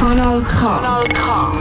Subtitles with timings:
[0.00, 1.52] Kanal K.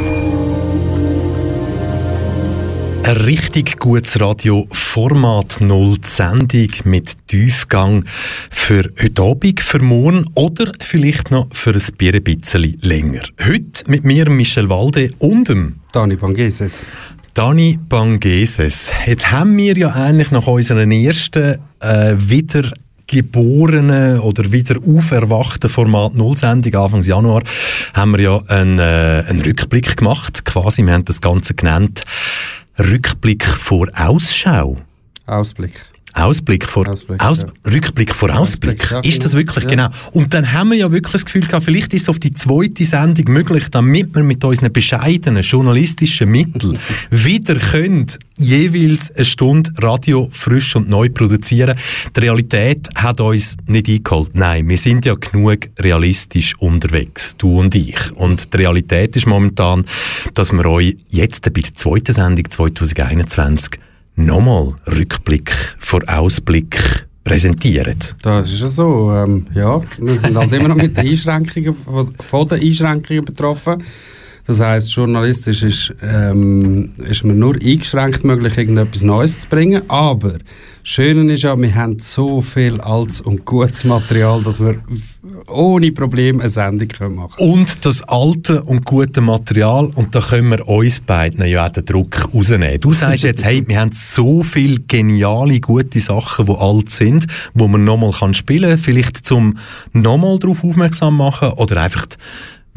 [3.03, 8.05] Ein richtig gutes Radio, Format 0, die Sendung mit Tiefgang
[8.49, 13.23] für heute Abend, für morgen oder vielleicht noch für ein Bier ein bisschen länger.
[13.45, 16.85] Heute mit mir, Michel Walde und dem Dani Bangeses.
[17.33, 18.93] Dani Bangeses.
[19.05, 22.71] Jetzt haben wir ja eigentlich nach unseren ersten äh, wieder
[23.09, 27.43] geborenen oder wieder auferwachten Format Null-Sendung Anfang Januar
[27.93, 30.45] haben wir ja einen, äh, einen Rückblick gemacht.
[30.45, 32.01] Quasi, wir haben das Ganze genannt
[32.77, 34.77] Rückblick vor Ausschau.
[35.25, 35.85] Ausblick.
[36.13, 37.71] Ausblick vor Ausblick, Aus, ja.
[37.71, 38.81] Rückblick vor Ausblick.
[38.81, 39.41] Ausblick, ja, ist das genau.
[39.41, 39.69] wirklich Ja.
[39.69, 39.89] genau?
[40.11, 42.85] Und dann haben wir ja wirklich das Gefühl gehabt, vielleicht ist es auf die zweite
[42.85, 46.77] Sendung möglich, damit wir mit unseren bescheidenen journalistischen Mitteln
[47.11, 51.77] wieder können jeweils eine Stunde Radio frisch und neu produzieren.
[52.15, 54.31] Die Realität hat uns nicht eingeholt.
[54.33, 58.11] Nein, wir sind ja genug realistisch unterwegs, du und ich.
[58.15, 59.83] Und die Realität ist momentan,
[60.33, 63.79] dass wir euch jetzt bei der zweiten Sendung 2021
[64.19, 66.77] nochmal Rückblick vor Ausblick
[67.23, 67.99] präsentieren.
[68.21, 69.11] Das ist ja so.
[69.13, 73.83] Ähm, ja, wir sind halt immer noch mit den Einschränkungen, von, von den Einschränkungen betroffen.
[74.49, 79.83] Das heisst, journalistisch ist, ähm, ist mir nur eingeschränkt möglich, irgendetwas Neues zu bringen.
[79.89, 80.41] Aber das
[80.81, 84.81] Schöne ist ja, wir haben so viel altes und gutes Material, dass wir
[85.45, 90.49] ohne Probleme eine Sendung können machen Und das alte und gute Material, und da können
[90.49, 92.81] wir uns beiden ja auch den Druck rausnehmen.
[92.81, 97.67] Du sagst jetzt, hey, wir haben so viele geniale, gute Sachen, die alt sind, wo
[97.67, 99.59] man nochmal spielen kann, vielleicht zum
[99.93, 102.07] nochmal darauf aufmerksam machen oder einfach,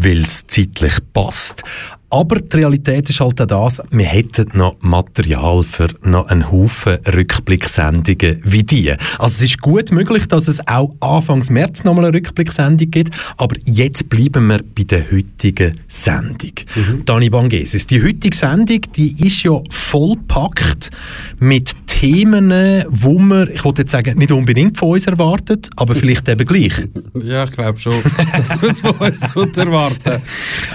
[0.05, 1.62] weil es zeitlich passt.
[2.12, 6.98] Aber die Realität ist halt auch das, wir hätten noch Material für noch einen Haufen
[7.06, 8.91] Rückblicksendungen wie die.
[9.18, 13.56] Also es ist gut möglich, dass es auch Anfangs März nochmal eine Rückblicksendung gibt, aber
[13.64, 16.52] jetzt bleiben wir bei der heutigen Sendung.
[17.06, 20.90] Dani Bangeses, die heutige Sendung, die ist ja vollpackt
[21.39, 22.50] mit Themen,
[22.90, 26.73] wo man, ich wollte jetzt sagen, nicht unbedingt von uns erwartet, aber vielleicht eben gleich.
[27.23, 27.94] Ja, ich glaube schon,
[28.33, 29.20] dass du es von uns
[29.56, 30.20] erwarten.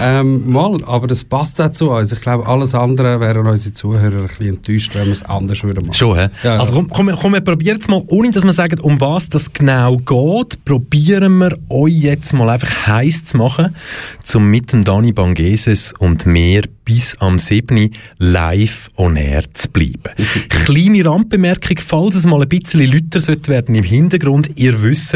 [0.00, 2.12] Ähm, mal, aber das passt auch zu uns.
[2.12, 5.86] Ich glaube, alles andere wären unsere Zuhörer ein bisschen enttäuscht, wenn wir es anders würden
[5.86, 5.94] machen.
[5.94, 6.28] Schon, hä?
[6.42, 6.58] Ja.
[6.58, 9.52] Also komm, komm, komm wir probieren es mal, ohne dass wir sagen, um was das
[9.52, 13.74] genau geht, probieren wir euch jetzt mal einfach heiß zu machen,
[14.22, 17.90] zum mit dem Dani Bangeses und mir bis am 7.
[18.16, 20.14] live on air zu bleiben.
[20.48, 25.14] Kleine Randbemerkung, falls es mal ein bisschen lauter sollte werden im Hintergrund, ihr wisst,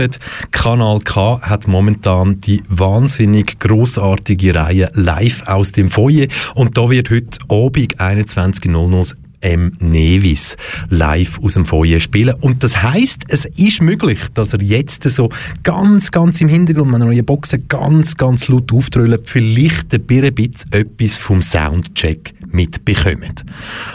[0.50, 7.08] Kanal K hat momentan die wahnsinnig großartige Reihe live aus dem Foyer und da wird
[7.08, 9.72] heute Abend 21.00 M.
[9.80, 10.56] Nevis
[10.88, 12.34] live aus dem Foyer spielen.
[12.40, 15.30] Und das heißt, es ist möglich, dass er jetzt so
[15.62, 20.54] ganz, ganz im Hintergrund, wenn er neue Boxen ganz, ganz laut auftrüllt, vielleicht ein bisschen
[20.70, 23.44] etwas vom Soundcheck mitbekommt.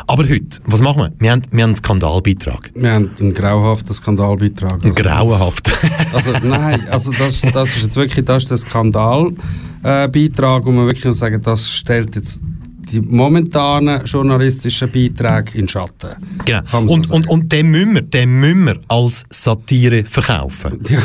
[0.08, 1.14] Aber heute, was machen wir?
[1.20, 2.72] Wir haben, wir haben einen Skandalbeitrag.
[2.76, 4.84] Wir haben einen grauhaften Skandalbeitrag.
[4.84, 5.72] Also, grauenhaft.
[6.14, 10.88] also nein, also das, das ist jetzt wirklich das ist der Skandalbeitrag, äh, wo man
[10.88, 12.42] wirklich sagen, das stellt jetzt
[12.92, 16.10] die momentanen journalistischen Beiträge in Schatten.
[16.46, 16.62] genau.
[16.72, 20.80] So Und, und, und den müssen wir, den müssen wir als Satire verkaufen.
[20.90, 21.00] Ja,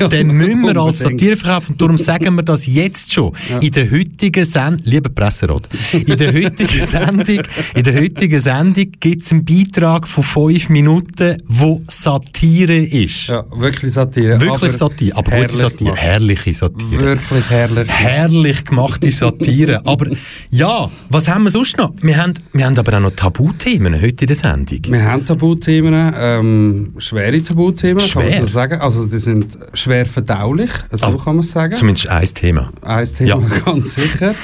[0.00, 0.98] ja, Den müssen wir als.
[1.00, 1.72] Satire verkaufen.
[1.72, 3.32] Und darum sagen wir das jetzt schon.
[3.60, 7.42] In der heutigen Sendung, lieber Presserat, in der heutigen Sendung,
[7.74, 13.28] in der heutigen Sendung gibt es einen Beitrag von fünf Minuten, wo Satire ist.
[13.28, 14.40] Ja, wirklich Satire.
[14.40, 15.16] Wirklich aber Satire.
[15.16, 15.90] Aber gute Satire.
[15.90, 16.02] gemacht.
[16.02, 17.00] Herrliche Satire.
[17.02, 17.88] Wirklich herrlich.
[17.88, 19.80] Herrlich gemachte Satire.
[19.84, 20.06] aber
[20.50, 21.92] ja, was haben wir sonst noch?
[22.00, 24.80] Wir haben, wir haben aber auch noch Tabuthemen heute in der Sendung.
[24.88, 28.40] Wir haben Tabuthemen, ähm, schwere Tabuthemen, kann man Schwer?
[28.40, 28.80] so sagen.
[28.80, 31.72] Also die sind schwer verdaulich, so Also, kann man sagen.
[31.74, 32.72] Zumindest ein Thema.
[32.82, 33.38] Ein Thema Ja.
[33.64, 34.34] ganz sicher.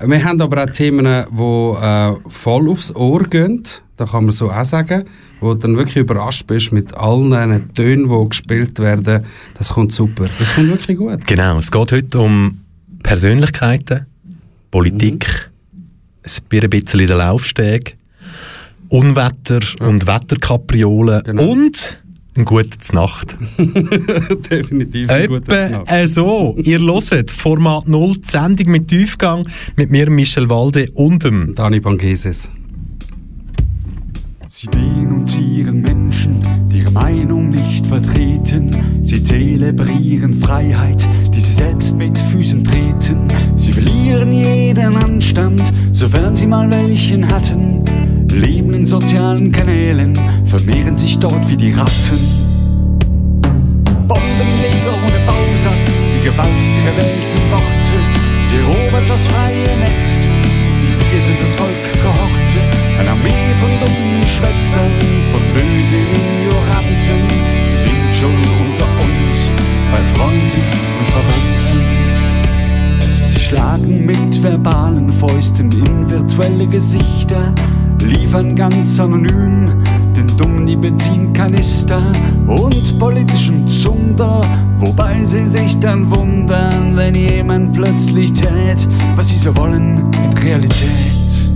[0.00, 3.64] Wir haben aber auch Themen, die äh, voll aufs Ohr gehen,
[3.96, 5.04] da kann man so auch sagen,
[5.40, 9.24] wo du dann wirklich überrascht bist mit allen Tönen, die gespielt werden.
[9.56, 11.26] Das kommt super, das kommt wirklich gut.
[11.26, 12.60] Genau, es geht heute um
[13.02, 14.06] Persönlichkeiten,
[14.70, 15.47] Politik,
[16.28, 17.96] ein bisschen den Laufsteg,
[18.88, 21.50] Unwetter und Wetterkapriolen Genau.
[21.50, 22.00] und
[22.34, 23.36] eine gute Nacht.
[24.50, 25.90] Definitiv ein guter Etwa Snack.
[25.92, 26.56] äh, so.
[26.62, 31.80] Ihr hört Format 0, die Sendung mit Tiefgang, mit mir, Michel Walde und dem Dani
[31.80, 32.48] Bangeses.
[34.46, 36.40] Sie denunzieren Menschen,
[36.70, 38.70] die ihre Meinung nicht vertreten.
[39.18, 41.04] Sie zelebrieren Freiheit,
[41.34, 43.26] die sie selbst mit Füßen treten.
[43.56, 45.60] Sie verlieren jeden Anstand,
[45.90, 47.82] sofern sie mal welchen hatten.
[48.30, 52.20] Leben in sozialen Kanälen, vermehren sich dort wie die Ratten.
[54.06, 57.98] Bombenleger ohne Bausatz, die Gewalt der Welt in Worte.
[58.44, 60.28] Sie erobert das freie Netz,
[61.10, 62.60] wir sind das Volk gehorte,
[63.00, 64.92] eine Armee von dummen Schwätzern,
[65.32, 66.37] von bösen
[69.98, 70.62] bei Freunden
[71.00, 71.80] und Verwandten.
[73.28, 77.52] Sie schlagen mit verbalen Fäusten in virtuelle Gesichter,
[78.04, 79.72] liefern ganz anonym
[80.16, 82.00] den dummen Nikotinkanister
[82.46, 84.40] und politischen Zunder,
[84.76, 88.86] wobei sie sich dann wundern, wenn jemand plötzlich tät,
[89.16, 91.50] was sie so wollen in Realität.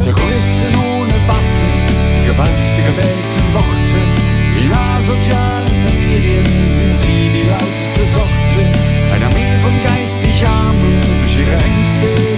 [0.00, 1.70] Terroristen ohne Waffen,
[2.14, 4.25] die Gewalt der gewählten Worte,
[4.72, 8.60] asozialen Medien sind sie die lauteste Sorte,
[9.12, 12.35] eine Armee von geistig Armen, durch ihre Ängste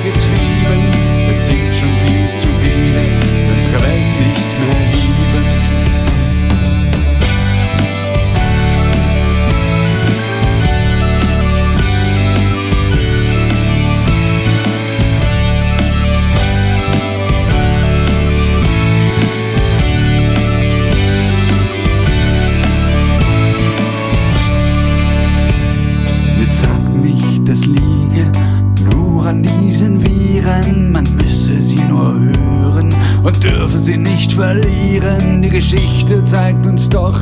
[35.58, 37.19] Geschichte zeigt uns doch,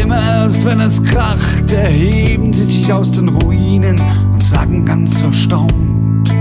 [0.00, 4.00] immer erst wenn es kracht, erheben sie sich aus den Ruinen
[4.32, 6.32] und sagen ganz erstaunt.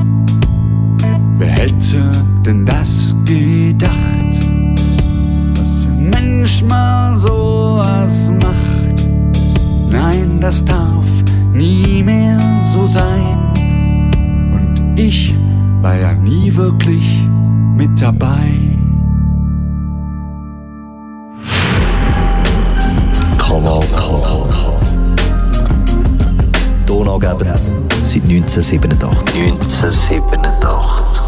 [1.39, 2.11] Wer hätte
[2.45, 4.39] denn das gedacht,
[5.55, 9.03] dass ein Mensch mal sowas macht?
[9.89, 11.07] Nein, das darf
[11.51, 12.39] nie mehr
[12.71, 13.51] so sein.
[14.53, 15.33] Und ich
[15.81, 17.27] war ja nie wirklich
[17.75, 18.68] mit dabei.
[23.49, 24.79] Kanal K.
[26.85, 27.59] Donaugeber
[28.03, 29.41] seit 1987.
[29.41, 31.23] 1987.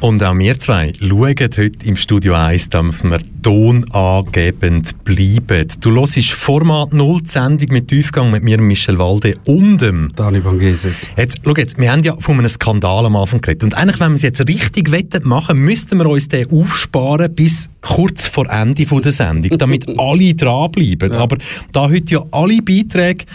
[0.00, 5.68] Und auch wir zwei schauen heute im Studio 1, dass wir tonangebend bleiben.
[5.80, 10.40] Du hörst Format 0, die Sendung mit Tiefgang mit mir, Michel Walde und dem Dani
[10.40, 11.08] Bangeses.
[11.16, 13.62] Jetzt, schau jetzt, wir haben ja von einem Skandal am Anfang geredet.
[13.62, 17.70] Und eigentlich, wenn wir es jetzt richtig wettet machen, müssten wir uns den aufsparen bis
[17.82, 21.12] kurz vor Ende von der Sendung, damit alle dranbleiben.
[21.12, 21.20] Ja.
[21.20, 21.38] Aber
[21.70, 23.26] da heute ja alle Beiträge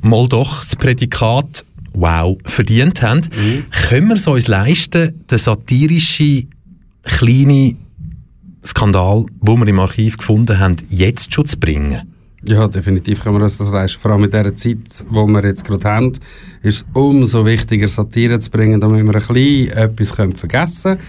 [0.00, 3.22] mal doch das Prädikat «Wow» verdient haben,
[3.88, 6.48] können wir es uns leisten, den satirischen
[7.02, 7.85] kleinen
[8.66, 12.12] Skandal, den wir im Archiv gefunden haben, jetzt schon zu bringen.
[12.44, 14.00] Ja, definitiv können wir uns das leisten.
[14.00, 16.12] Vor allem in dieser Zeit, die wir jetzt gerade haben,
[16.62, 21.00] ist es umso wichtiger, Satire zu bringen, damit wir ein bisschen etwas vergessen können.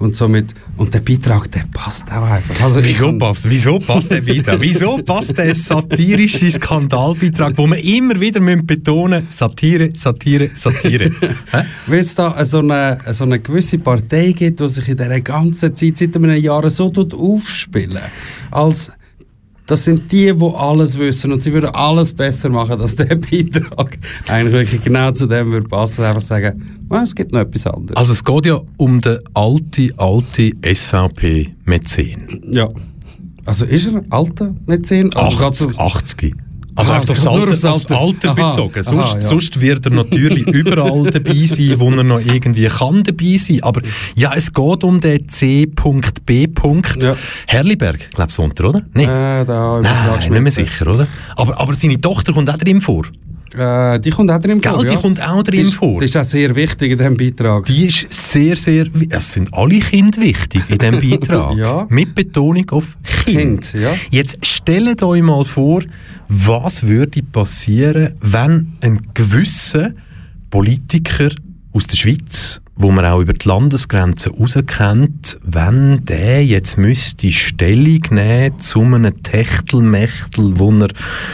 [0.00, 2.58] Und somit, und der Beitrag, der passt auch einfach.
[2.62, 4.58] Also Wieso passt, wieso passt der wieder?
[4.58, 11.10] Wieso passt der satirische Skandalbeitrag, wo wir immer wieder müssen betonen Satire, Satire, Satire?
[11.52, 11.64] Hä?
[11.86, 15.76] Weil es da so eine, so eine gewisse Partei gibt, die sich in dieser ganzen
[15.76, 17.98] Zeit, seit einem Jahr so tut aufspielen
[18.50, 18.90] als
[19.70, 23.98] das sind die, die alles wissen und sie würden alles besser machen, dass der Beitrag
[24.28, 26.04] eigentlich genau zu dem würde passen.
[26.04, 27.96] Einfach sagen, «Ah, es gibt noch etwas anderes.
[27.96, 32.40] Also es geht ja um den alte, alte SVP-Mäzen.
[32.52, 32.68] ja.
[33.46, 35.12] Also ist er alter Mäzen?
[35.14, 36.36] Also geht's 80, um- 80.
[36.80, 38.00] Also Aha, auf Alter, aufs Alter.
[38.00, 38.74] Alter Aha, bezogen.
[38.74, 39.20] aha, sonst, ja.
[39.20, 43.62] sonst wird er natürlich überall dabei sein, wo er noch irgendwie kann dabei sein.
[43.62, 43.82] Aber
[44.14, 46.48] ja, es geht um den C.B.
[47.00, 47.16] Ja.
[47.46, 48.82] Herliberg, glaubst du, unter, oder?
[48.94, 49.04] Nein.
[49.04, 51.06] Äh, da Nein, nicht mehr sicher, oder?
[51.36, 53.04] Aber, aber seine Tochter kommt auch drin vor.
[53.56, 54.98] Äh, die kommt auch drin Gell, vor, die ja.
[55.00, 56.00] kommt auch drin Die ist- vor.
[56.00, 57.64] Das ist auch sehr wichtig in diesem Beitrag.
[57.66, 58.86] Die ist sehr, sehr...
[59.08, 61.54] Es sind alle Kinder wichtig in diesem Beitrag.
[61.56, 61.86] Ja.
[61.90, 63.72] Mit Betonung auf Kind.
[63.72, 63.92] Kind, ja.
[64.10, 65.82] Jetzt stellt euch mal vor,
[66.28, 69.90] was würde passieren, wenn ein gewisser
[70.50, 71.30] Politiker
[71.72, 77.30] aus der Schweiz, wo man auch über die Landesgrenzen raus kennt, wenn der jetzt müsste
[77.30, 80.88] Stellung nehmen zu einem Techtelmechtel, wo er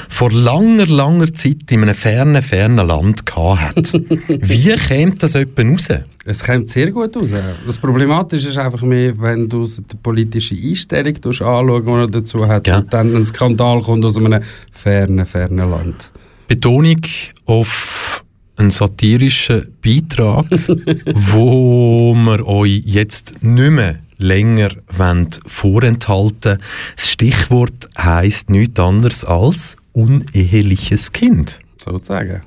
[0.08, 3.92] vor langer, langer Zeit in einem fernen, fernen Land gehabt hat.
[4.28, 5.98] Wie käme das jemand raus?
[6.24, 7.30] Es kommt sehr gut raus.
[7.64, 12.66] Das Problematische ist einfach mehr, wenn du die politische Einstellung anschaust, die er dazu hat,
[12.66, 12.78] Ja.
[12.78, 16.10] und dann ein Skandal kommt aus einem fernen, fernen Land.
[16.48, 17.00] Betonung
[17.44, 18.24] auf
[18.56, 20.46] einen satirischen Beitrag,
[21.14, 26.58] wo wir euch jetzt nicht mehr länger wollen vorenthalten
[26.96, 31.60] Das Stichwort heißt nichts anderes als uneheliches Kind.
[31.76, 32.42] Sozusagen.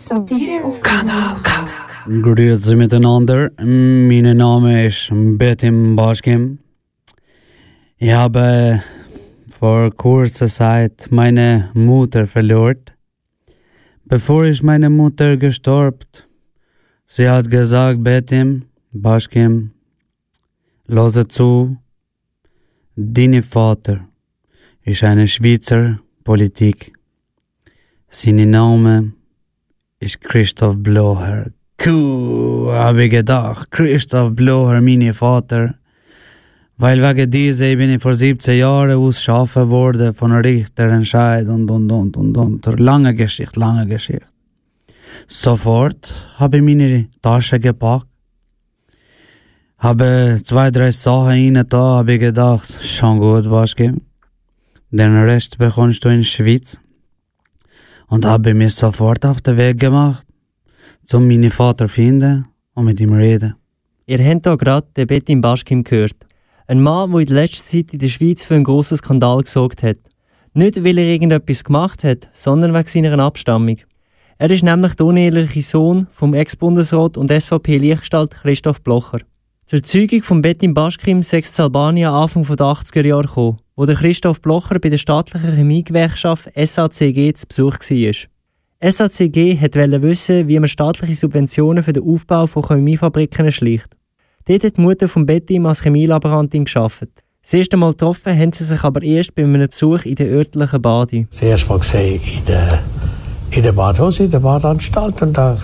[0.00, 1.51] Satire auf Kanal K.
[2.04, 3.52] Grüezi miteinander.
[3.58, 6.58] Mein Name ist Betim Baschkim.
[7.96, 8.82] Ich habe
[9.48, 12.82] vor kurzer Zeit meine Mutter verloren.
[14.04, 16.08] Bevor ich meine Mutter gestorben,
[17.06, 19.70] sie hat gesagt, Betim Baschkim,
[20.88, 21.76] lose zu,
[22.96, 24.00] dein Vater
[24.82, 26.92] ist eine Schweizer Politik.
[28.08, 29.12] Sein Name
[30.00, 31.52] ist Christoph Blocher.
[31.84, 33.70] Cool, habe ich gedacht.
[33.72, 35.74] Christoph Blocher, mein Vater.
[36.76, 42.16] Weil wegen dieser bin ich vor 17 Jahren ausschaffen worden von Richterentscheid und und und
[42.16, 42.78] und und.
[42.78, 44.26] Lange Geschichte, lange Geschichte.
[45.26, 48.06] Sofort habe ich meine Tasche gepackt.
[49.78, 53.94] Habe zwei, drei Sachen rein da, habe ich gedacht, schon gut, Baschke.
[54.90, 56.78] Den Rest bekommst du in der Schweiz.
[58.06, 60.26] Und habe mich sofort auf den Weg gemacht,
[61.12, 63.54] um meinen Vater zu finden und mit ihm reden.
[64.06, 66.16] Ihr habt hier gerade den Betim Baschkim gehört.
[66.66, 69.82] Ein Mann, der in der letzten Zeit in der Schweiz für einen grossen Skandal gesorgt
[69.82, 69.98] hat.
[70.54, 73.78] Nicht, weil er irgendetwas gemacht hat, sondern wegen seiner Abstammung.
[74.38, 79.20] Er ist nämlich der uneheliche Sohn vom Ex-Bundesrat und SVP-Lichtgestalt Christoph Blocher.
[79.66, 84.40] Zur Zeugung von Betim Baschkim sechs Albanien Anfang der 80er Jahre gekommen, wo der Christoph
[84.40, 88.31] Blocher bei der staatlichen Chemiegewerkschaft SACG zu Besuch war.
[88.84, 93.96] SACG wollte wissen, wie man staatliche Subventionen für den Aufbau von Chemiefabriken erschleicht.
[94.46, 97.06] Dort hat die Mutter von Betim als Chemielaborantin geschafft.
[97.44, 100.82] Das erste Mal getroffen haben sie sich aber erst bei einem Besuch in der örtlichen
[100.82, 101.28] Bade.
[101.30, 102.80] Das erste Mal gesehen in der,
[103.52, 105.22] in der Badhose, in der Badanstalt.
[105.22, 105.56] Und da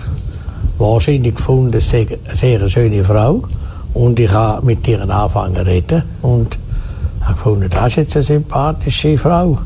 [0.77, 3.43] wahrscheinlich gefunden, eine sehr, sehr schöne Frau.
[3.93, 6.03] Und ich habe mit ihr angefangen zu reden.
[6.21, 6.57] Und
[7.19, 9.59] habe gefunden, das ist jetzt eine sympathische Frau.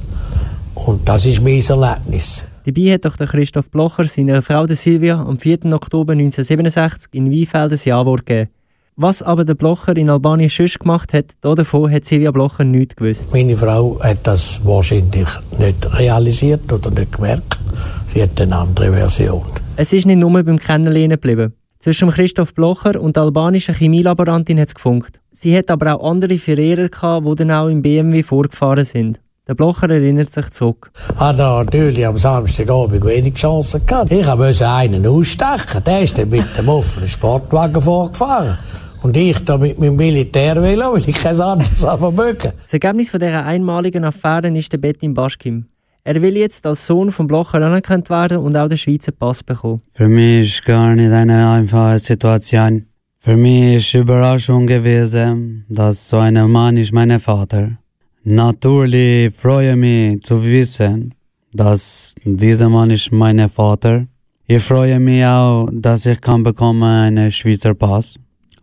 [0.73, 2.45] Und das ist mein Erlebnis.
[2.65, 5.65] Dabei hat doch der Christoph Blocher seiner Frau der Silvia am 4.
[5.73, 8.49] Oktober 1967 in Weinfeld ein Ja-Wort gegeben.
[8.95, 13.33] Was aber der Blocher in Albanien sonst gemacht hat, davon hat Silvia Blocher nichts gewusst.
[13.33, 15.27] Meine Frau hat das wahrscheinlich
[15.59, 17.59] nicht realisiert oder nicht gemerkt.
[18.07, 19.43] Sie hat eine andere Version.
[19.75, 21.53] Es ist nicht nur beim Kennenlernen geblieben.
[21.79, 25.19] Zwischen Christoph Blocher und der albanischen Chemielaborantin hat es gefunkt.
[25.31, 29.19] Sie hat aber auch andere Verehrer gehabt, die dann auch im BMW vorgefahren sind.
[29.45, 30.89] Der Blocher erinnert sich zurück.
[31.17, 34.09] Hat er natürlich am Samstagabend wenig Chancen gehabt.
[34.09, 35.83] Ich musste einen ausstechen.
[35.85, 38.57] Der ist dann mit dem offenen Sportwagen vorgefahren.
[39.01, 42.53] Und ich da mit meinem Militärvelo, weil ich kein anderes vermögen.
[42.63, 45.65] Das Ergebnis von dieser einmaligen Affäre ist der Betim Baschkim.
[46.05, 49.81] Er will jetzt als Sohn von Blocher anerkannt werden und auch den Schweizer Pass bekommen.
[49.91, 52.85] Für mich ist gar nicht eine einfache Situation.
[53.19, 57.71] Für mich ist Überraschung gewesen, dass so ein Mann ist mein Vater.
[58.25, 61.13] Natürlich freue ich mich zu wissen,
[61.51, 64.07] dass dieser Mann ist mein Vater.
[64.47, 68.15] Ich freue mich auch, dass ich kann bekommen einen Schweizer Pass.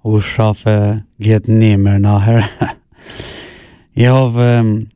[0.03, 2.49] Ausschaffen geht nicht mehr nachher.
[3.95, 4.87] ich hoffe,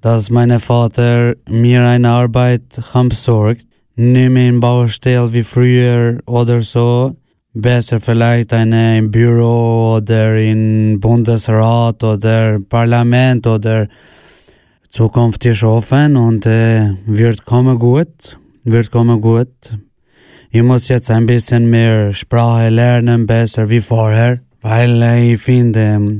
[0.00, 3.68] dass mein Vater mir eine Arbeit kann besorgt.
[3.94, 7.14] Nicht mehr in Baustelle wie früher oder so.
[7.54, 13.88] Besser vielleicht eine im Büro oder im Bundesrat oder Parlament oder
[14.90, 18.38] Zukunft ist offen und äh, wird kommen gut.
[18.64, 19.76] Wird kommen gut.
[20.50, 24.40] Ich muss jetzt ein bisschen mehr Sprache lernen, besser wie vorher.
[24.60, 26.18] Weil äh, ich finde,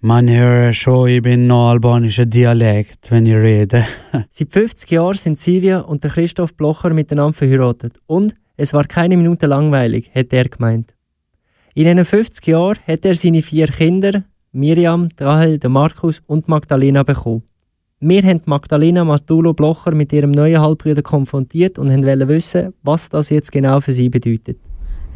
[0.00, 3.84] man hört schon, ich bin noch albanischer Dialekt, wenn ich rede.
[4.30, 7.98] Seit 50 Jahren sind Silvia und Christoph Blocher miteinander verheiratet.
[8.06, 10.94] Und es war keine Minute langweilig, hat er gemeint.
[11.74, 17.42] In diesen 50 Jahren hat er seine vier Kinder, Miriam, Rahel, Markus und Magdalena bekommen.
[18.00, 23.30] Wir haben Magdalena Martulo Blocher mit ihrem neuen Halbbruder konfrontiert und wollten wissen, was das
[23.30, 24.58] jetzt genau für sie bedeutet.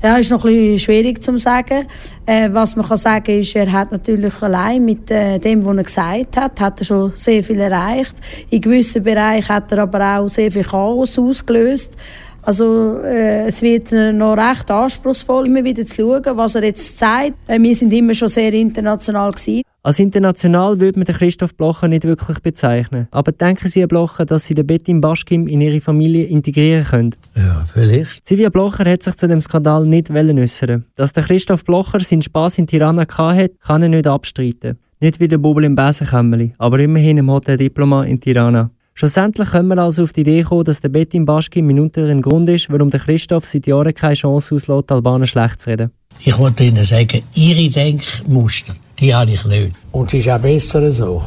[0.02, 1.86] Ja, ist noch ein bisschen schwierig zu sagen.
[2.26, 5.82] Äh, was man kann sagen ist, er hat natürlich allein mit äh, dem, was er
[5.82, 8.14] gesagt hat, hat er schon sehr viel erreicht.
[8.50, 11.96] In gewissen Bereichen hat er aber auch sehr viel Chaos ausgelöst.
[12.44, 17.32] Also äh, es wird noch recht anspruchsvoll, immer wieder zu schauen, was er jetzt sagt.
[17.46, 19.62] Äh, wir sind immer schon sehr international gewesen.
[19.82, 23.06] Als international würde man den Christoph Blocher nicht wirklich bezeichnen.
[23.10, 27.14] Aber denken Sie, Herr Blocher, dass Sie den Betim Baschkim in Ihre Familie integrieren können?
[27.34, 28.26] Ja, vielleicht.
[28.26, 32.56] Silvia Blocher hat sich zu dem Skandal nicht äußern Dass der Christoph Blocher seinen Spass
[32.56, 34.78] in Tirana hatte, kann er nicht abstreiten.
[35.00, 38.70] Nicht wie der Bubel im Besenkämmerli, aber immerhin im Hotel Diploma in Tirana.
[38.96, 42.48] Schlussendlich können wir also auf die Idee kommen, dass der Betim Baschkim mitunter ein Grund
[42.48, 45.90] ist, warum der Christoph seit Jahren keine Chance auslässt, Albaner schlecht zu reden.
[46.20, 49.72] Ich wollte Ihnen sagen, Ihre Denkmuster, die habe ich nicht.
[49.90, 51.24] Und es ist auch besser so.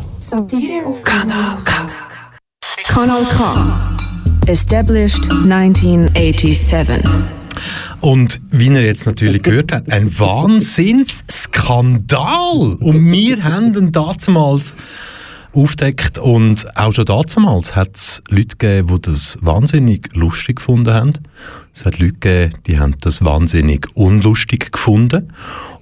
[1.04, 1.90] Kanal K.
[2.86, 3.82] Kanal K.
[4.48, 7.04] Established 1987.
[8.00, 12.78] Und wie ihr jetzt natürlich gehört habt, ein Wahnsinnsskandal.
[12.80, 14.74] Und wir haben ihn damals
[15.54, 21.12] aufdeckt und auch schon damals hat es Leute gegeben, die das wahnsinnig lustig gefunden haben.
[21.74, 25.34] Es hat Leute gegeben, die haben das wahnsinnig unlustig gefunden.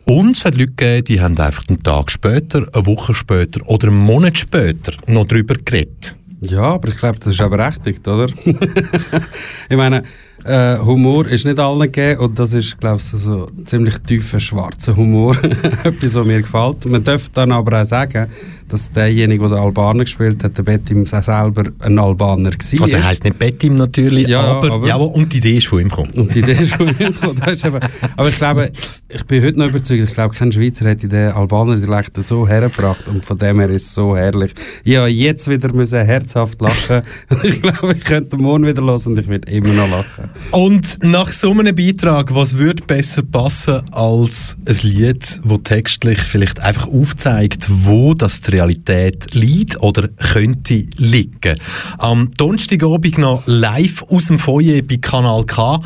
[0.06, 3.88] Und es hat Leute gegeben, die haben einfach einen Tag später, eine Woche später oder
[3.88, 6.16] einen Monat später noch darüber geredet.
[6.42, 8.28] Ja, aber ich glaube, das ist auch berechtigt, oder?
[8.46, 10.04] ich meine,
[10.46, 14.96] äh, Humor ist nicht allen gegeben und das ist, glaube ich, so ziemlich tiefer schwarzer
[14.96, 15.36] Humor.
[15.84, 16.86] Etwas, was mir gefällt.
[16.86, 18.28] Man darf dann aber auch sagen,
[18.68, 22.82] dass derjenige, der den Albaner gespielt hat, der Bettim selber ein Albaner war.
[22.82, 25.80] Also er heisst nicht Bettim natürlich, Ja, aber, aber- ja, und die Idee ist von
[25.82, 26.12] ihm gekommen.
[26.16, 27.42] Und die Idee ist von mir gekommen.
[27.64, 27.80] Eben,
[28.18, 28.72] aber ich glaube,
[29.10, 33.08] ich bin heute noch überzeugt, ich glaube, kein Schweizer hätte den Albaner Dialekt so hergebracht
[33.08, 34.54] und von dem her ist es so herrlich.
[34.84, 37.02] Ja, jetzt wieder müssen herzhaft lachen.
[37.44, 40.30] ich glaube, ich könnte morgen wieder los und ich würde immer noch lachen.
[40.52, 46.60] Und nach so einem Beitrag, was würde besser passen als ein Lied, wo textlich vielleicht
[46.60, 51.60] einfach aufzeigt, wo das die Realität liegt oder könnte liegen?
[51.98, 55.82] Am Donnerstagabend noch live aus dem Foyer bei Kanal K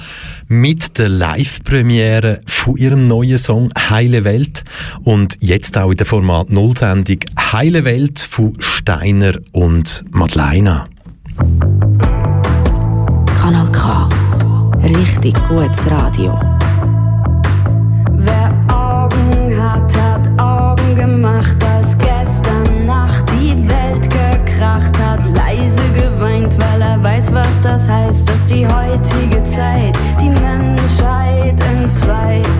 [0.48, 4.64] mit der Live-Premiere von ihrem neuen Song Heile Welt
[5.04, 10.84] und jetzt auch in der Format Null-Sendung Heile Welt von Steiner und Madeleine.
[13.40, 14.10] Kanal K.
[14.84, 16.40] Richtig gutes Radio.
[18.12, 25.26] Wer Augen hat, hat Augen gemacht, als gestern Nacht die Welt gekracht hat.
[25.26, 32.59] Leise geweint, weil er weiß, was das heißt, dass die heutige Zeit die Menschheit entzweit.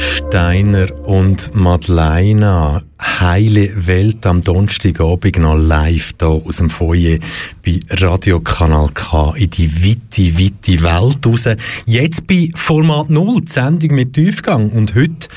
[0.00, 7.18] Steiner und Madeleina Heile Welt am Donnerstagabend noch live hier aus dem Foyer
[7.64, 11.48] bei Radiokanal K in die weite, weite Welt raus.
[11.86, 15.28] Jetzt bei Format 0, die Sendung mit Tiefgang und heute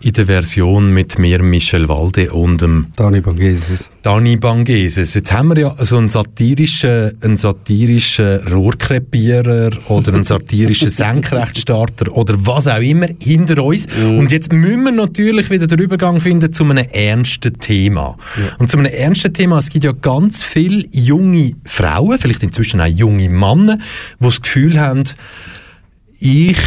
[0.00, 3.90] in der Version mit mir, Michel Walde und dem Dani Bangeses.
[4.02, 5.14] Dani Bangeses.
[5.14, 12.34] Jetzt haben wir ja so einen satirischen, einen satirischen Rohrkrepierer oder einen satirischen Senkrechtstarter oder
[12.38, 13.86] was auch immer hinter uns.
[13.88, 14.18] Mhm.
[14.18, 18.16] Und jetzt müssen wir natürlich wieder den Übergang finden zu einem ernsten Thema.
[18.58, 22.86] Und zu einem ernsten Thema, es gibt ja ganz viele junge Frauen, vielleicht inzwischen auch
[22.86, 23.78] junge Männer,
[24.20, 25.04] die das Gefühl haben,
[26.20, 26.58] ich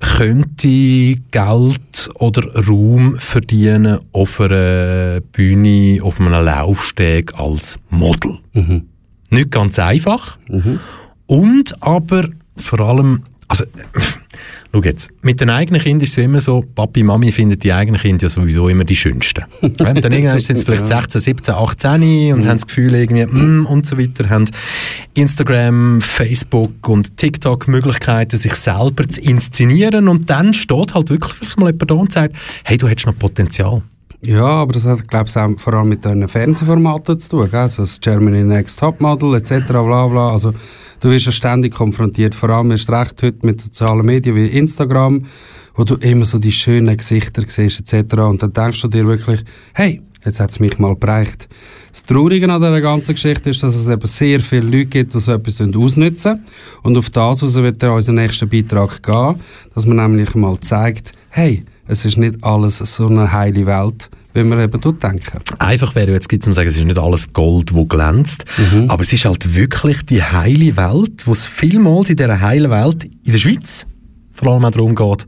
[0.00, 8.38] könnte Geld oder Raum verdienen auf einer Bühne, auf einem Laufsteg als Model.
[9.30, 10.38] Nicht ganz einfach.
[11.26, 13.64] Und aber vor allem, also,
[14.72, 18.00] schau jetzt, mit den eigenen Kindern ist es immer so, Papi, Mami finden die eigenen
[18.00, 19.44] Kinder ja sowieso immer die schönsten.
[19.60, 23.66] Und dann irgendwann sind sie vielleicht 16, 17, 18 und haben das Gefühl irgendwie, mm,
[23.66, 24.46] und so weiter, haben
[25.14, 31.58] Instagram, Facebook und TikTok Möglichkeiten, sich selber zu inszenieren und dann steht halt wirklich vielleicht
[31.58, 33.82] mal jemand da und sagt, hey, du hättest noch Potenzial.
[34.22, 37.50] Ja, aber das hat, glaube ich, auch vor allem mit den Fernsehformaten zu tun.
[37.50, 37.60] Gell?
[37.60, 39.66] Also das Germany Next Topmodel etc.
[39.66, 40.32] Bla bla.
[40.32, 40.52] Also,
[41.00, 45.26] du wirst ja ständig konfrontiert, vor allem erst recht heute mit sozialen Medien wie Instagram,
[45.74, 48.14] wo du immer so die schönen Gesichter siehst etc.
[48.16, 51.48] Und dann denkst du dir wirklich, hey, jetzt hat es mich mal bereicht.
[51.92, 55.20] Das Traurige an dieser ganzen Geschichte ist, dass es eben sehr viele Leute gibt, die
[55.20, 56.44] so etwas ausnutzen.
[56.82, 59.36] Und auf das also wird dann unser nächster Beitrag gehen,
[59.74, 64.44] dass man nämlich mal zeigt, hey, es ist nicht alles so eine heile Welt, wie
[64.44, 65.40] wir eben dort denken.
[65.58, 68.44] Einfach wäre jetzt gibt zu sagen, es ist nicht alles Gold, wo glänzt,
[68.88, 73.04] aber es ist halt wirklich die heile Welt, wo es vielmals in dieser heilen Welt
[73.04, 73.86] in der Schweiz
[74.40, 75.26] vor allem auch darum geht,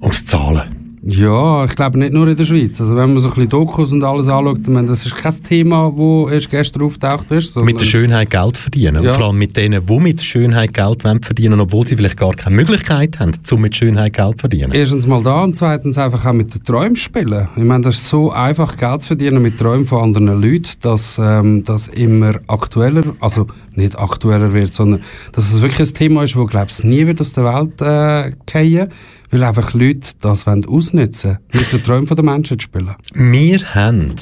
[0.00, 0.79] ums Zahlen.
[1.02, 2.78] Ja, ich glaube nicht nur in der Schweiz.
[2.78, 5.90] Also wenn man so ein bisschen Dokus und alles anschaut, meine, das ist kein Thema,
[5.96, 7.56] das erst gestern auftaucht ist.
[7.56, 9.02] Mit der Schönheit Geld verdienen.
[9.02, 9.10] Ja.
[9.10, 12.32] Und vor allem mit denen, die mit Schönheit Geld wollen verdienen obwohl sie vielleicht gar
[12.34, 14.72] keine Möglichkeit haben, um mit Schönheit Geld zu verdienen.
[14.72, 17.48] Erstens mal da und zweitens einfach auch mit den Träumen spielen.
[17.56, 21.18] Ich meine, das ist so einfach, Geld zu verdienen mit Träumen von anderen Leuten, dass
[21.18, 25.00] ähm, das immer aktueller, also nicht aktueller wird, sondern
[25.32, 28.32] dass es wirklich ein Thema ist, das, glaube ich, nie wird aus der Welt äh,
[28.46, 28.88] fallen
[29.30, 32.94] weil einfach Leute das wollen ausnutzen mit den Träumen der Menschen zu spielen.
[33.14, 34.14] Wir haben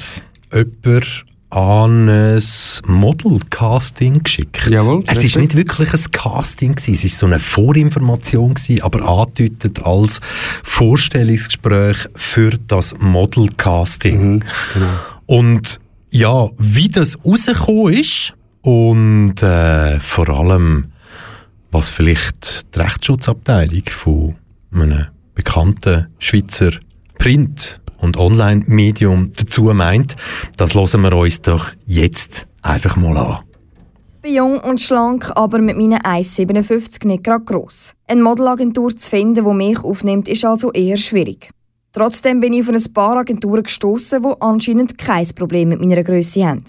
[0.53, 1.03] jemanden
[1.51, 2.43] an ein
[2.85, 4.69] Model-Casting geschickt.
[4.69, 5.41] Jawohl, es ist richtig.
[5.41, 10.21] nicht wirklich ein Casting, gewesen, es ist so eine Vorinformation, gewesen, aber angedeutet als
[10.63, 14.43] Vorstellungsgespräch für das Model-Casting.
[15.25, 15.79] Und
[16.11, 20.91] ja, wie das rausgekommen ist und äh, vor allem,
[21.71, 24.35] was vielleicht die Rechtsschutzabteilung von
[24.71, 26.71] einem bekannten Schweizer
[27.17, 30.15] Print- und Online-Medium dazu meint,
[30.57, 33.39] das hören wir uns doch jetzt einfach mal an.
[34.15, 37.93] Ich bin jung und schlank, aber mit meinen 1,57 nicht gerade gross.
[38.07, 41.49] Eine Modelagentur zu finden, die mich aufnimmt, ist also eher schwierig.
[41.93, 46.45] Trotzdem bin ich auf ein paar Agenturen gestoßen, die anscheinend kein Problem mit meiner Größe
[46.45, 46.63] haben.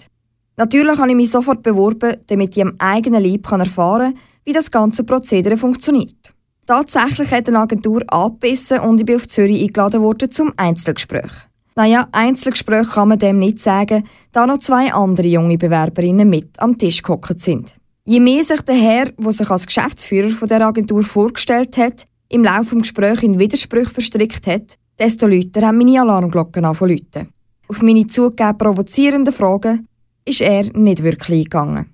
[0.57, 4.71] Natürlich habe ich mich sofort beworben, damit ich am eigenen Leib erfahren kann, wie das
[4.71, 6.33] ganze Prozedere funktioniert.
[6.71, 11.29] Tatsächlich hat eine Agentur abgebissen und ich bin auf Zürich eingeladen worden zum Einzelgespräch.
[11.75, 16.77] Naja, Einzelgespräch kann man dem nicht sagen, da noch zwei andere junge Bewerberinnen mit am
[16.77, 17.75] Tisch gehockt sind.
[18.05, 22.45] Je mehr sich der Herr, der sich als Geschäftsführer von der Agentur vorgestellt hat, im
[22.45, 27.33] Laufe des Gesprächs in Widersprüche verstrickt hat, desto lauter haben meine Alarmglocken angefangen.
[27.67, 29.89] Auf meine zugegeben provozierenden Fragen
[30.23, 31.87] ist er nicht wirklich eingegangen.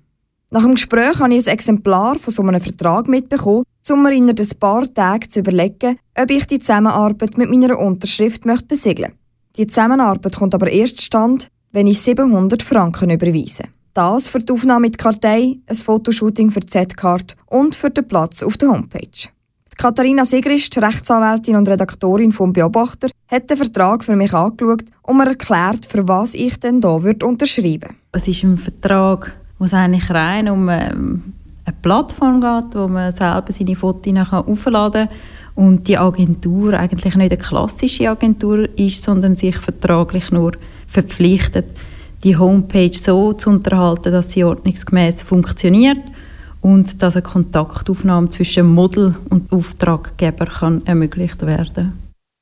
[0.50, 4.40] Nach dem Gespräch habe ich ein Exemplar von so einem Vertrag mitbekommen, um mir innerhalb
[4.40, 9.12] ein paar Tagen zu überlegen, ob ich die Zusammenarbeit mit meiner Unterschrift möchte besiegeln
[9.56, 13.64] Die Zusammenarbeit kommt aber erst stand, wenn ich 700 Franken überweise.
[13.94, 18.42] Das für die Aufnahme mit Kartei, ein Fotoshooting für die Z-Card und für den Platz
[18.42, 19.28] auf der Homepage.
[19.72, 25.16] Die Katharina Sigrist, Rechtsanwältin und Redaktorin vom Beobachter, hat den Vertrag für mich angeschaut und
[25.16, 29.74] mir erklärt, für was ich denn da würde unterschreiben Es ist ein Vertrag, wo es
[29.74, 31.32] eigentlich rein um ähm,
[31.68, 35.16] eine Plattform geht, wo man selber seine Fotos aufladen kann
[35.54, 40.52] und die Agentur eigentlich nicht eine klassische Agentur ist, sondern sich vertraglich nur
[40.86, 41.66] verpflichtet,
[42.24, 45.98] die Homepage so zu unterhalten, dass sie ordnungsgemäß funktioniert
[46.60, 51.92] und dass eine Kontaktaufnahme zwischen Model und Auftraggeber kann ermöglicht werden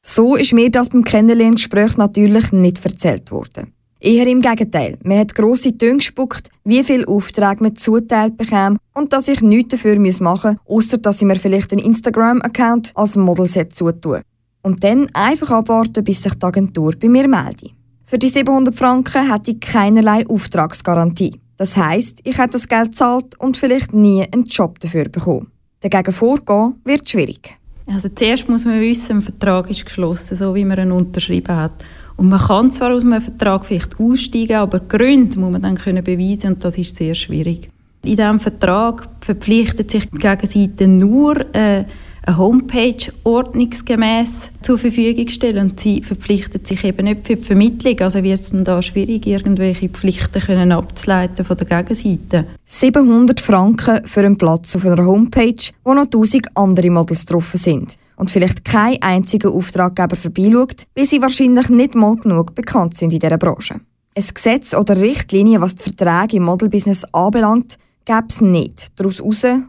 [0.05, 3.73] So ist mir das beim Kennenlerngespräch natürlich nicht erzählt worden.
[4.07, 4.99] Eher im Gegenteil.
[5.03, 9.71] Man hat grosse Töne gespuckt, wie viele Aufträge man zuteilt bekäme und dass ich nichts
[9.71, 14.23] dafür machen muss, außer dass ich mir vielleicht einen Instagram-Account als Modelset zutue.
[14.63, 17.73] und dann einfach abwarten, bis sich die Agentur bei mir meldet.
[18.05, 21.41] Für die 700 Franken hätte ich keinerlei Auftragsgarantie.
[21.57, 25.51] Das heisst, ich hätte das Geld gezahlt und vielleicht nie einen Job dafür bekommen.
[25.81, 27.57] Dagegen vorgehen wird schwierig.
[27.87, 31.75] Also zuerst muss man wissen, ein Vertrag ist geschlossen, so wie man ihn unterschrieben hat.
[32.17, 36.03] Und man kann zwar aus einem Vertrag vielleicht aussteigen, aber Gründe muss man dann können
[36.03, 37.71] beweisen und das ist sehr schwierig.
[38.05, 41.85] In diesem Vertrag verpflichtet sich die Gegenseite nur, äh,
[42.27, 48.01] eine Homepage ordnungsgemäß zur Verfügung stellen und sie verpflichtet sich eben nicht für die Vermittlung.
[48.01, 52.47] Also wird es dann da schwierig, irgendwelche Pflichten können abzuleiten von der Gegenseite.
[52.65, 57.97] 700 Franken für einen Platz auf einer Homepage, wo noch 1000 andere Models drauf sind
[58.17, 63.21] und vielleicht kein einziger Auftraggeber vorbeischaut, weil sie wahrscheinlich nicht mal genug bekannt sind in
[63.21, 63.81] dieser Branche.
[64.15, 68.89] Ein Gesetz oder Richtlinie, was die Verträge im Modelbusiness anbelangt, gäbe es nicht.
[68.97, 69.23] Daraus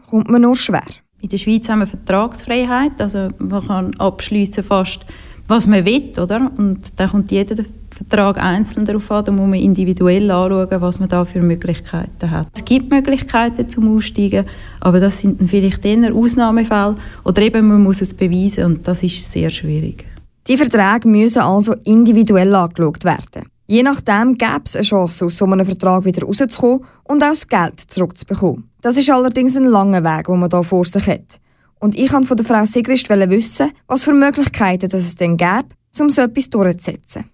[0.08, 0.86] kommt man nur schwer.
[1.20, 5.04] In der Schweiz haben wir Vertragsfreiheit, also man kann abschließen fast,
[5.48, 6.50] was man will, oder?
[6.56, 7.64] Und dann kommt jeder
[7.98, 12.48] Vertrag einzeln darauf an, da muss man individuell anschauen, was man da für Möglichkeiten hat.
[12.54, 14.46] Es gibt Möglichkeiten zum Aussteigen,
[14.80, 19.02] aber das sind dann vielleicht eher Ausnahmefälle oder eben man muss es beweisen und das
[19.02, 20.04] ist sehr schwierig.
[20.46, 23.46] Die Verträge müssen also individuell angeschaut werden.
[23.66, 27.46] Je nachdem gäbe es eine Chance, aus so einem Vertrag wieder rauszukommen und auch das
[27.46, 28.70] Geld zurückzubekommen.
[28.80, 31.38] Das ist allerdings ein langer Weg, den man hier vor sich hat.
[31.78, 35.68] Und ich wollte von der Frau Sigrist wissen, was für Möglichkeiten es denn gäbe,
[36.00, 37.24] um so etwas durchzusetzen.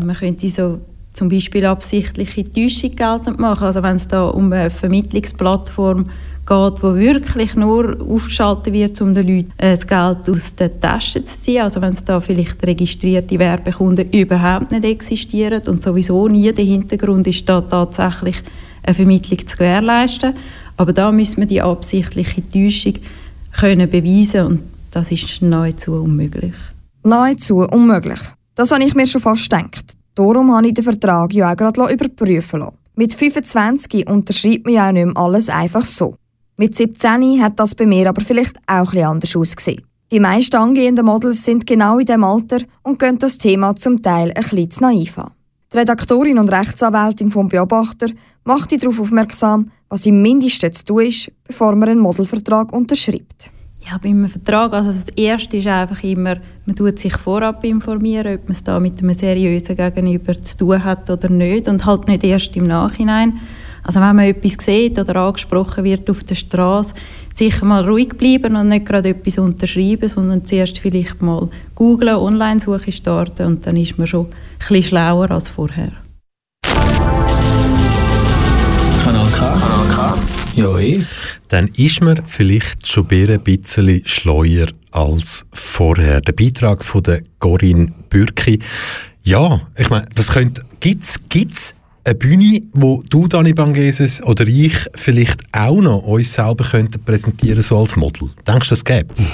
[0.00, 0.80] Man könnte so
[1.12, 3.64] zum Beispiel absichtliche Täuschung geltend machen.
[3.64, 6.06] Also wenn es da um eine Vermittlungsplattform
[6.46, 11.24] geht, wo wirklich nur aufgeschaltet wird, um den Leuten äh, das Geld aus den Taschen
[11.24, 11.62] zu ziehen.
[11.62, 17.26] Also wenn es da vielleicht registrierte Werbekunden überhaupt nicht existieren und sowieso nie der Hintergrund
[17.26, 18.42] ist, da tatsächlich
[18.82, 20.34] eine Vermittlung zu gewährleisten.
[20.76, 22.94] Aber da müssen wir die absichtliche Täuschung
[23.52, 26.54] können beweisen und das ist nahezu unmöglich.
[27.04, 28.20] Nahezu unmöglich.
[28.54, 29.96] Das habe ich mir schon fast gedacht.
[30.14, 32.76] Darum habe ich den Vertrag ja auch gerade überprüfen lassen.
[32.94, 36.16] Mit 25 unterschreibt man ja auch nicht mehr alles einfach so.
[36.58, 39.82] Mit 17 hat das bei mir aber vielleicht auch etwas anders ausgesehen.
[40.10, 44.30] Die meisten angehenden Models sind genau in diesem Alter und gehen das Thema zum Teil
[44.36, 45.30] ein bisschen naiv an.
[45.72, 48.08] Die Redaktorin und Rechtsanwältin vom Beobachter
[48.44, 53.51] macht darauf aufmerksam, was im Mindesten zu tun ist, bevor man einen Modelvertrag unterschreibt.
[53.84, 58.44] Ja, beim Vertrag, also das Erste ist einfach immer, man tut sich vorab informieren, ob
[58.44, 62.22] man es da mit einem seriösen Gegenüber zu tun hat oder nicht und halt nicht
[62.22, 63.40] erst im Nachhinein.
[63.82, 66.94] Also wenn man etwas sieht oder angesprochen wird auf der Straße,
[67.34, 72.92] sicher mal ruhig bleiben und nicht gerade etwas unterschreiben, sondern zuerst vielleicht mal googlen, Online-Suche
[72.92, 75.90] starten und dann ist man schon ein bisschen schlauer als vorher.
[79.02, 79.52] Kanal K.
[79.54, 80.41] Kanal K.
[80.54, 81.04] Ja, eh.
[81.48, 86.20] Dann ist man vielleicht schon ein bisschen schleuer als vorher.
[86.20, 88.58] Der Beitrag von der Corinne Bürki.
[89.22, 94.74] Ja, ich meine, das könnte, gibt's, gibt's eine Bühne, wo du, Dani Bangeses, oder ich
[94.94, 98.30] vielleicht auch noch uns selber könnten präsentieren so als Model?
[98.46, 99.26] Denkst du, das gäbe es?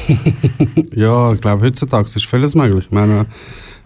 [0.95, 2.85] ja, ich glaube, heutzutage ist vieles möglich.
[2.87, 3.27] Ich meine,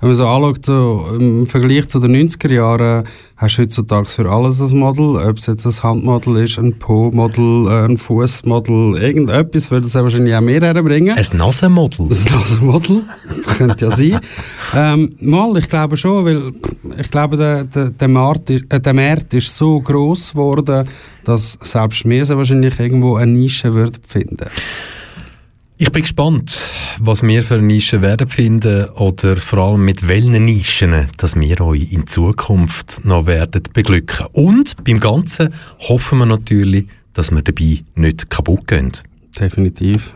[0.03, 3.05] wenn man so anschaut, so im Vergleich zu den 90er Jahren,
[3.37, 5.17] hast du heutzutage für alles ein Model.
[5.17, 10.41] Ob es jetzt ein Handmodel ist, ein Po-Model, ein Fußmodel, irgendetwas, würde es wahrscheinlich auch
[10.41, 11.17] mehr herbringen.
[11.17, 12.07] Ein Nasenmodel?
[12.07, 13.03] Ein Nasenmodel,
[13.59, 14.19] könnte ja sein.
[14.75, 16.53] Ähm, mal, ich glaube schon, weil
[16.99, 20.89] ich glaube, der, der, der, Markt, äh, der Markt ist so gross geworden,
[21.23, 24.49] dass selbst wir wahrscheinlich irgendwo eine Nische würden finden
[25.83, 26.61] ich bin gespannt,
[27.01, 31.91] was wir für Nischen werden finden oder vor allem mit welchen Nischen, dass wir euch
[31.93, 34.27] in Zukunft noch werden beglücken.
[34.33, 38.93] Und beim Ganzen hoffen wir natürlich, dass wir dabei nicht kaputt gehen.
[39.37, 40.13] Definitiv.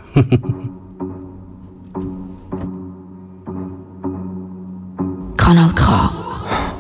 [5.37, 6.11] Kanal K.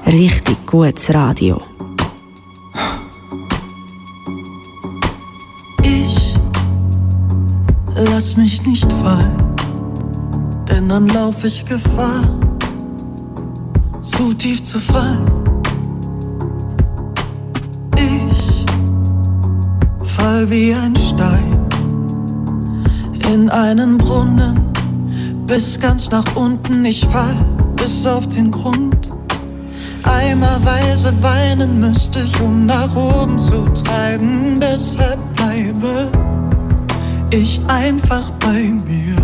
[0.07, 1.61] Richtig gutes Radio.
[7.96, 9.54] Lass mich nicht fallen,
[10.68, 12.22] denn dann lauf ich Gefahr,
[14.02, 15.24] zu tief zu fallen.
[17.96, 18.64] Ich
[20.04, 21.56] fall wie ein Stein
[23.32, 24.72] in einen Brunnen,
[25.46, 26.85] bis ganz nach unten.
[26.85, 27.37] Ich fall
[27.76, 29.11] bis auf den Grund.
[30.04, 34.61] Eimerweise weinen müsste ich, um nach oben zu treiben.
[34.61, 36.11] Deshalb bleibe
[37.31, 39.17] ich einfach bei mir.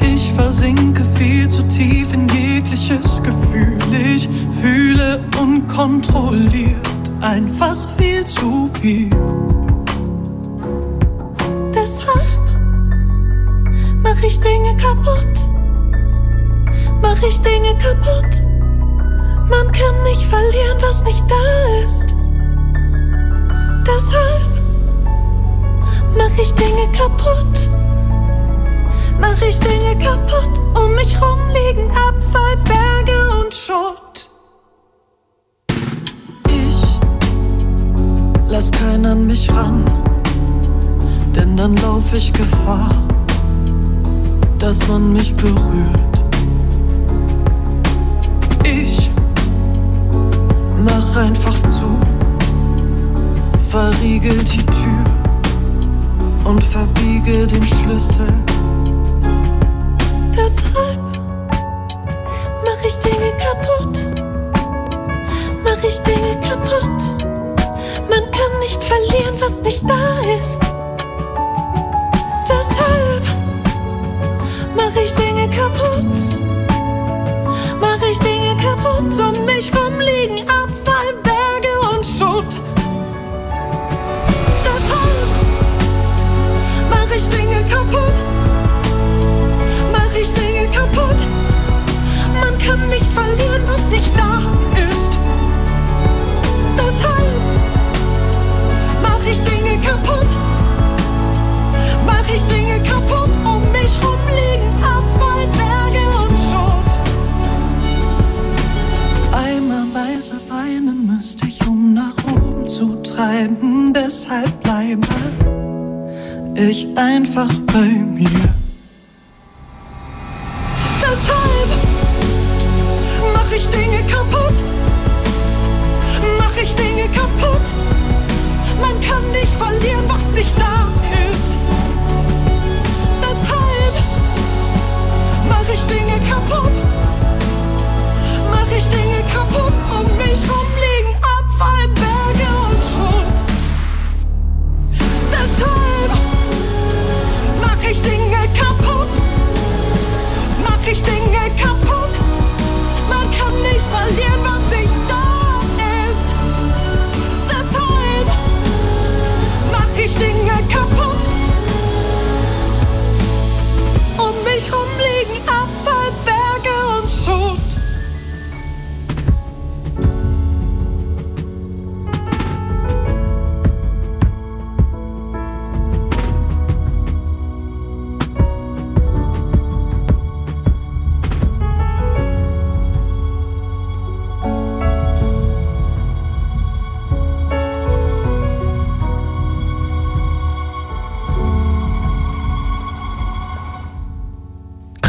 [0.00, 3.78] Ich versinke viel zu tief in jegliches Gefühl.
[4.14, 4.28] Ich
[4.60, 6.88] fühle unkontrolliert
[7.20, 9.10] einfach viel zu viel.
[11.74, 12.38] Deshalb
[14.02, 15.46] mach ich Dinge kaputt?
[17.02, 18.42] Mach ich Dinge kaputt?
[19.48, 22.14] Man kann nicht verlieren, was nicht da ist.
[23.86, 24.47] Deshalb
[26.16, 27.68] mach ich Dinge kaputt.
[29.20, 34.30] Mach ich Dinge kaputt, um mich rum liegen Abfall, Berge und Schutt.
[36.48, 37.00] Ich
[38.48, 39.84] lass keinen an mich ran,
[41.34, 42.90] denn dann lauf ich Gefahr,
[44.58, 46.24] dass man mich berührt.
[48.64, 49.10] Ich
[50.84, 51.98] mach einfach zu,
[53.58, 55.17] verriegel die Tür
[56.48, 58.32] und verbiege den Schlüssel.
[60.32, 60.98] Deshalb
[62.64, 64.06] mach ich Dinge kaputt,
[65.62, 67.00] mach ich Dinge kaputt.
[68.08, 70.58] Man kann nicht verlieren, was nicht da ist.
[72.48, 73.24] Deshalb
[74.74, 76.18] mach ich Dinge kaputt,
[77.78, 82.67] mach ich Dinge kaputt, um mich rum liegen Abfall, Berge und Schutt.
[87.68, 88.37] Ich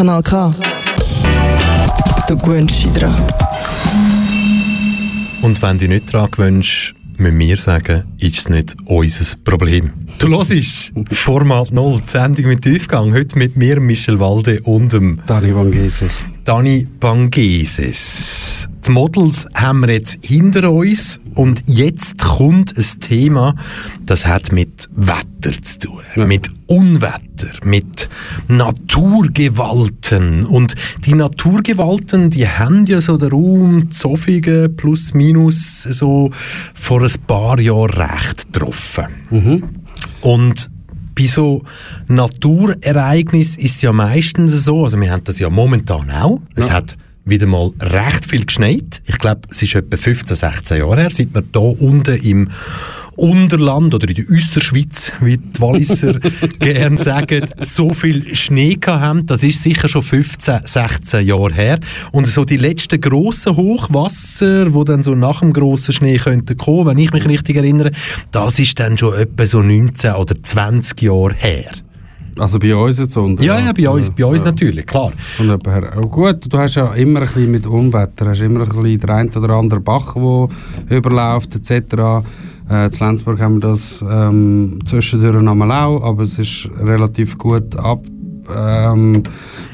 [0.10, 0.52] Kanal K.
[2.28, 3.14] Du gewöhnst dich dran.
[5.44, 9.92] Und wenn du dich nicht daran gewöhnst, müssen wir sagen, ist es nicht unser Problem.
[10.18, 13.14] Du hörst Format 0, die Sendung mit Tiefgang.
[13.14, 16.26] Heute mit mir, Michel Walde und dem Dani Bangeses.
[16.44, 18.68] Dani Bangeses.
[18.90, 23.56] Die Models haben wir jetzt hinter uns und jetzt kommt ein Thema,
[24.08, 28.10] das hat mit Wetter zu tun, mit Unwetter, mit
[28.48, 30.44] Naturgewalten.
[30.44, 30.74] Und
[31.06, 36.32] die Naturgewalten, die haben ja so den Raum Zofingen plus minus so
[36.74, 39.06] vor ein paar Jahren recht getroffen.
[40.22, 40.72] Und
[41.16, 41.62] bei so
[42.08, 46.98] Naturereignissen ist es ja meistens so, also wir haben das ja momentan auch, es hat
[47.30, 49.02] wieder mal recht viel geschneit.
[49.06, 52.50] Ich glaube, es ist etwa 15, 16 Jahre her, seit wir hier unten im
[53.20, 56.20] Unterland oder in der Äusserschweiz, wie die Walliser
[56.60, 59.26] gerne sagen, so viel Schnee haben.
[59.26, 61.80] Das ist sicher schon 15, 16 Jahre her.
[62.12, 66.86] Und so die letzten grossen Hochwasser, wo dann so nach dem grossen Schnee könnten kommen,
[66.86, 67.92] wenn ich mich richtig erinnere,
[68.32, 71.72] das ist dann schon etwa so 19 oder 20 Jahre her.
[72.40, 73.18] Also bei uns jetzt?
[73.18, 75.12] Und, Ja, ja, bei uns, bei uns natürlich, klar.
[75.38, 75.92] Jemand her.
[75.98, 79.16] Oh, gut, du hast ja immer ein bisschen mit Unwetter, hast immer ein bisschen der
[79.16, 82.24] ein oder andere Bach, der überläuft etc.
[82.70, 87.76] Äh, in Lenzburg haben wir das ähm, zwischendurch nochmal auch, aber es ist relativ gut
[87.76, 88.04] ab,
[88.56, 89.24] ähm,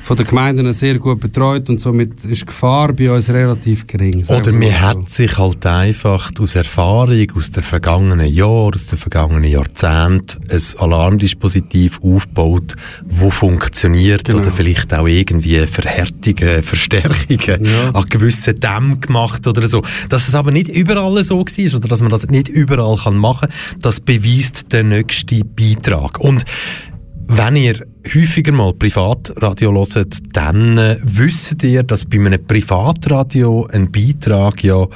[0.06, 4.24] von den Gemeinden sehr gut betreut und somit ist die Gefahr bei uns relativ gering.
[4.28, 4.80] Oder wir man so.
[4.80, 10.62] hat sich halt einfach aus Erfahrung, aus den vergangenen Jahren, aus den vergangenen Jahrzehnten ein
[10.78, 14.40] Alarmdispositiv aufgebaut, wo funktioniert Genau.
[14.40, 19.82] oder vielleicht auch irgendwie Verhärtungen, Verstärkungen an gewissen Dämmen gemacht oder so.
[20.10, 23.50] Dass es aber nicht überall so war oder dass man das nicht überall kann machen
[23.50, 26.20] kann, das beweist der nächste Beitrag.
[26.20, 26.46] Und
[27.28, 33.92] wenn ihr häufiger mal Privatradio hört, dann äh, wisst ihr, dass bei einem Privatradio ein
[33.92, 34.88] Beitrag ja,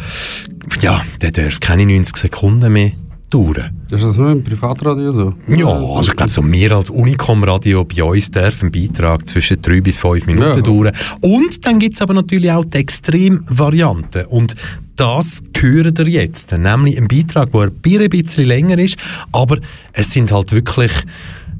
[0.81, 2.91] ja, der darf keine 90 Sekunden mehr
[3.29, 3.69] dauern.
[3.91, 5.33] Ist das nur im Privatradio so?
[5.47, 9.81] Ja, also ich glaube, so mehr als Unicom-Radio bei uns darf ein Beitrag zwischen drei
[9.81, 10.61] bis fünf Minuten Ja.
[10.61, 10.93] dauern.
[11.21, 14.27] Und dann gibt es aber natürlich auch die Extremvariante.
[14.27, 14.55] Und
[14.95, 16.51] das hört ihr jetzt.
[16.57, 17.61] Nämlich ein Beitrag, der
[18.01, 18.97] ein bisschen länger ist,
[19.31, 19.57] aber
[19.93, 20.91] es sind halt wirklich,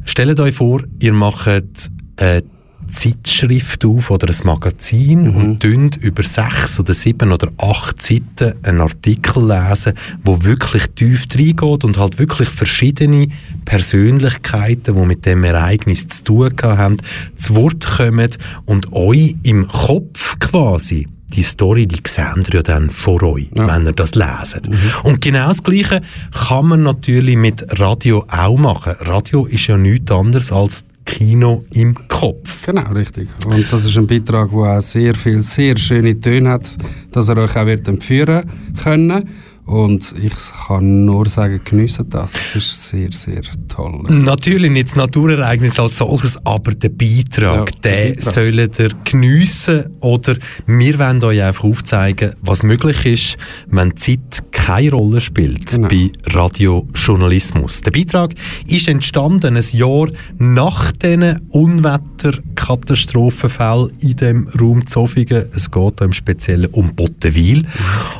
[0.06, 2.44] stellt euch vor, ihr macht eine
[2.92, 8.82] Zeitschrift auf oder ein Magazin und dünnt über sechs oder sieben oder acht Seiten einen
[8.82, 9.94] Artikel lesen,
[10.24, 13.28] wo wirklich tief reingeht und halt wirklich verschiedene
[13.66, 16.98] Persönlichkeiten, die mit dem Ereignis zu tun haben,
[17.36, 18.30] zu Wort kommen
[18.66, 23.86] und euch im Kopf quasi die Story, die seht ihr ja dann vor euch, wenn
[23.86, 24.70] ihr das leset.
[25.04, 26.02] Und genau das Gleiche
[26.48, 28.96] kann man natürlich mit Radio auch machen.
[29.00, 32.66] Radio ist ja nichts anderes als Kino im Kopf.
[32.66, 33.30] Genau, richtig.
[33.46, 36.78] Und das ist ein Beitrag, der auch sehr viel, sehr schöne Töne hat,
[37.12, 38.44] dass er euch auch wird entführen
[38.84, 39.28] können.
[39.70, 40.34] Und ich
[40.68, 42.34] kann nur sagen, geniessen das.
[42.34, 44.02] Es ist sehr, sehr toll.
[44.10, 48.34] Natürlich nicht das Naturereignis als solches, aber der Beitrag, Ja, der den Beitrag.
[48.34, 54.90] sollt ihr geniessen oder wir wollen euch einfach aufzeigen, was möglich ist, wenn Zeit keine
[54.92, 55.88] Rolle spielt Genau.
[55.88, 57.82] bei Radiojournalismus.
[57.82, 58.34] Der Beitrag
[58.66, 60.08] ist entstanden ein Jahr
[60.40, 65.46] nach diesen Unwetterkatastrophenfällen in dem Raum Zofingen.
[65.56, 67.66] Es geht im Speziellen um Bottenwil.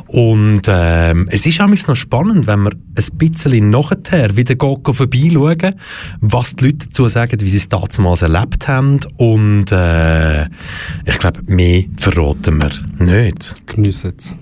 [0.06, 5.74] Und ähm, es ist auch noch spannend, wenn wir ein bisschen nachher wieder vorbeischauen,
[6.20, 9.00] was die Leute dazu sagen, wie sie es damals erlebt haben.
[9.16, 10.44] Und äh,
[11.06, 13.54] ich glaube, mehr verraten wir nicht.
[13.66, 14.36] Geniessen es.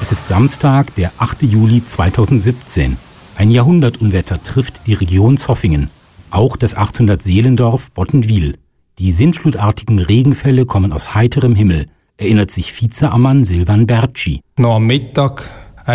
[0.00, 1.42] Es ist Samstag, der 8.
[1.42, 2.96] Juli 2017.
[3.36, 5.90] Ein Jahrhundertunwetter trifft die Region Zoffingen.
[6.30, 8.56] Auch das 800 Seelendorf Bottenwil.
[8.98, 14.40] Die sintflutartigen Regenfälle kommen aus heiterem Himmel, erinnert sich Vizeammann Silvan Berci.
[14.56, 15.44] Noch am Mittag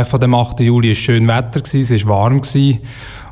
[0.08, 0.60] von dem 8.
[0.60, 2.41] Juli war schön Wetter, es war warm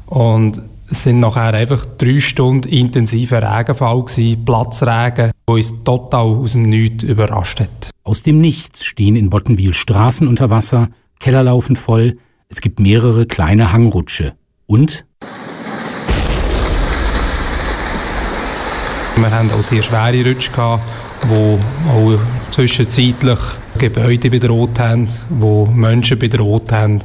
[0.08, 6.54] und es sind nachher einfach drei Stunden intensiver Regenfall gewesen, Platzregen, der uns total aus
[6.54, 7.92] dem Nichts überrascht hat.
[8.04, 10.90] Aus dem Nichts stehen in Bottenwil Straßen unter Wasser,
[11.24, 12.18] Keller laufen voll,
[12.50, 14.34] es gibt mehrere kleine Hangrutsche.
[14.68, 15.06] Und
[19.16, 20.84] Wir haben auch sehr schwere Rutsche gehabt,
[21.30, 21.58] wo
[21.90, 22.20] auch
[22.52, 23.40] zwischenzeitlich
[23.78, 27.00] Gebäude bedroht haben, wo Menschen bedroht haben,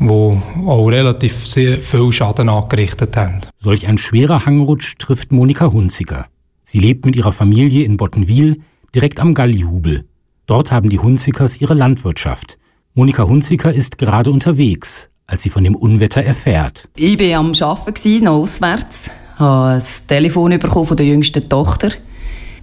[0.00, 3.42] wo auch relativ sehr viel Schaden angerichtet haben.
[3.56, 6.26] solch ein schwerer Hangrutsch trifft Monika Hunziker.
[6.64, 10.06] Sie lebt mit ihrer Familie in Bottenwil, direkt am Gallihubel.
[10.46, 12.58] Dort haben die Hunzikers ihre Landwirtschaft.
[12.96, 16.88] Monika Hunziker ist gerade unterwegs, als sie von dem Unwetter erfährt.
[16.94, 19.10] Ich war am Arbeiten, noch auswärts.
[19.34, 21.90] Ich habe ein Telefon bekommen von der jüngsten Tochter.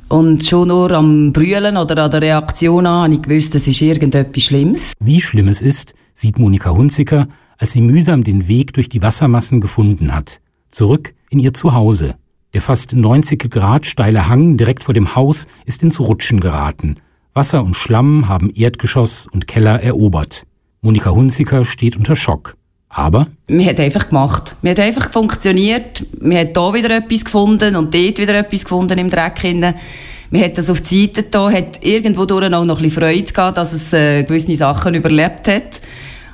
[0.08, 3.82] Und schon nur am Brüllen oder an der Reaktion an habe ich gewusst, es ist
[3.82, 4.94] irgendetwas Schlimmes.
[5.02, 7.28] Wie schlimm es ist, sieht Monika Hunziker,
[7.58, 10.40] als sie mühsam den Weg durch die Wassermassen gefunden hat.
[10.70, 12.16] Zurück in ihr Zuhause.
[12.54, 16.96] Der fast 90 Grad steile Hang direkt vor dem Haus ist ins Rutschen geraten.
[17.34, 20.46] Wasser und Schlamm haben Erdgeschoss und Keller erobert.
[20.82, 22.58] Monika Hunziker steht unter Schock.
[22.90, 24.58] Aber Wir hat einfach gemacht.
[24.62, 26.06] Wir hat einfach funktioniert.
[26.20, 29.76] Wir hat da wieder etwas gefunden und dort wieder etwas gefunden im Dreck hinein.
[30.30, 33.32] Wir hat das auf die Seite da, hat irgendwo durch auch noch ein bisschen Freude
[33.32, 35.80] gehabt, dass es äh, gewisse Sachen überlebt hat.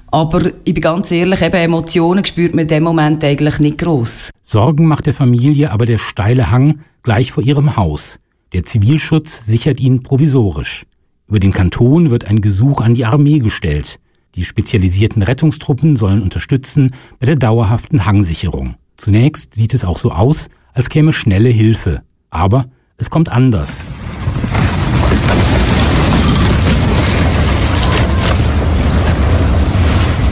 [0.10, 4.32] Aber ich bin ganz ehrlich, eben Emotionen spürt man in dem Moment eigentlich nicht gross.
[4.42, 8.18] Sorgen macht der Familie aber der steile Hang gleich vor ihrem Haus.
[8.54, 10.86] Der Zivilschutz sichert ihn provisorisch.
[11.28, 14.00] Über den Kanton wird ein Gesuch an die Armee gestellt.
[14.36, 18.76] Die spezialisierten Rettungstruppen sollen unterstützen bei der dauerhaften Hangsicherung.
[18.96, 22.04] Zunächst sieht es auch so aus, als käme schnelle Hilfe.
[22.30, 23.86] Aber es kommt anders.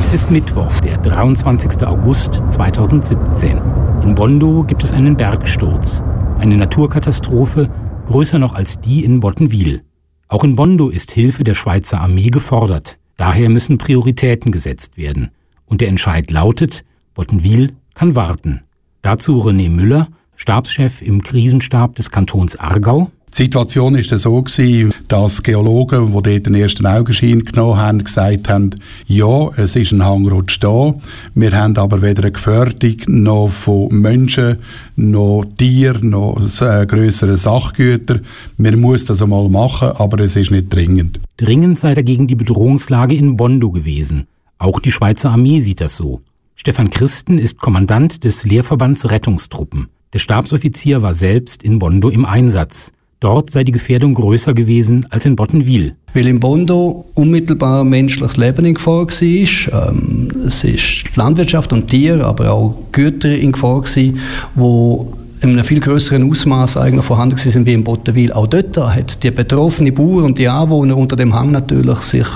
[0.05, 1.85] Es ist Mittwoch, der 23.
[1.85, 3.59] August 2017.
[4.03, 6.01] In Bondo gibt es einen Bergsturz.
[6.39, 7.69] Eine Naturkatastrophe,
[8.05, 9.83] größer noch als die in Bottenwil.
[10.27, 12.97] Auch in Bondo ist Hilfe der Schweizer Armee gefordert.
[13.17, 15.31] Daher müssen Prioritäten gesetzt werden.
[15.65, 16.83] Und der Entscheid lautet,
[17.13, 18.61] Bottenwil kann warten.
[19.01, 23.11] Dazu René Müller, Stabschef im Krisenstab des Kantons Aargau.
[23.37, 28.47] Die Situation ist so gewesen, dass Geologen, die dort den ersten Augenschein genommen haben, gesagt
[28.47, 28.69] haben,
[29.07, 30.95] ja, es ist ein Hangrutsch da.
[31.33, 34.59] Wir haben aber weder eine Gefährdung noch von Menschen,
[34.95, 38.21] noch Tieren, noch äh, größere Sachgüter.
[38.55, 41.19] Man muss das einmal machen, aber es ist nicht dringend.
[41.35, 44.27] Dringend sei dagegen die Bedrohungslage in Bondo gewesen.
[44.59, 46.21] Auch die Schweizer Armee sieht das so.
[46.55, 49.89] Stefan Christen ist Kommandant des Lehrverbands Rettungstruppen.
[50.13, 52.93] Der Stabsoffizier war selbst in Bondo im Einsatz.
[53.19, 55.95] Dort sei die Gefährdung größer gewesen als in Bottenwil.
[56.13, 59.89] Weil in Bondo unmittelbar menschliches Leben in Gefahr war.
[59.89, 64.19] Ähm, es ist Landwirtschaft und Tiere, aber auch Güter in Gefahr gewesen,
[64.53, 68.31] wo in einem viel größeren Ausmaß eigentlich vorhanden sind wie in Bottenwil.
[68.31, 72.27] Auch dort hat die betroffene Bauern und die Anwohner unter dem Hang natürlich sich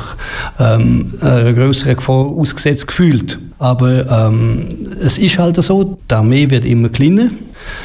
[0.59, 3.39] ähm, einer größeren Gefahr ausgesetzt gefühlt.
[3.57, 4.67] Aber ähm,
[5.01, 7.29] es ist halt so, die Armee wird immer kleiner.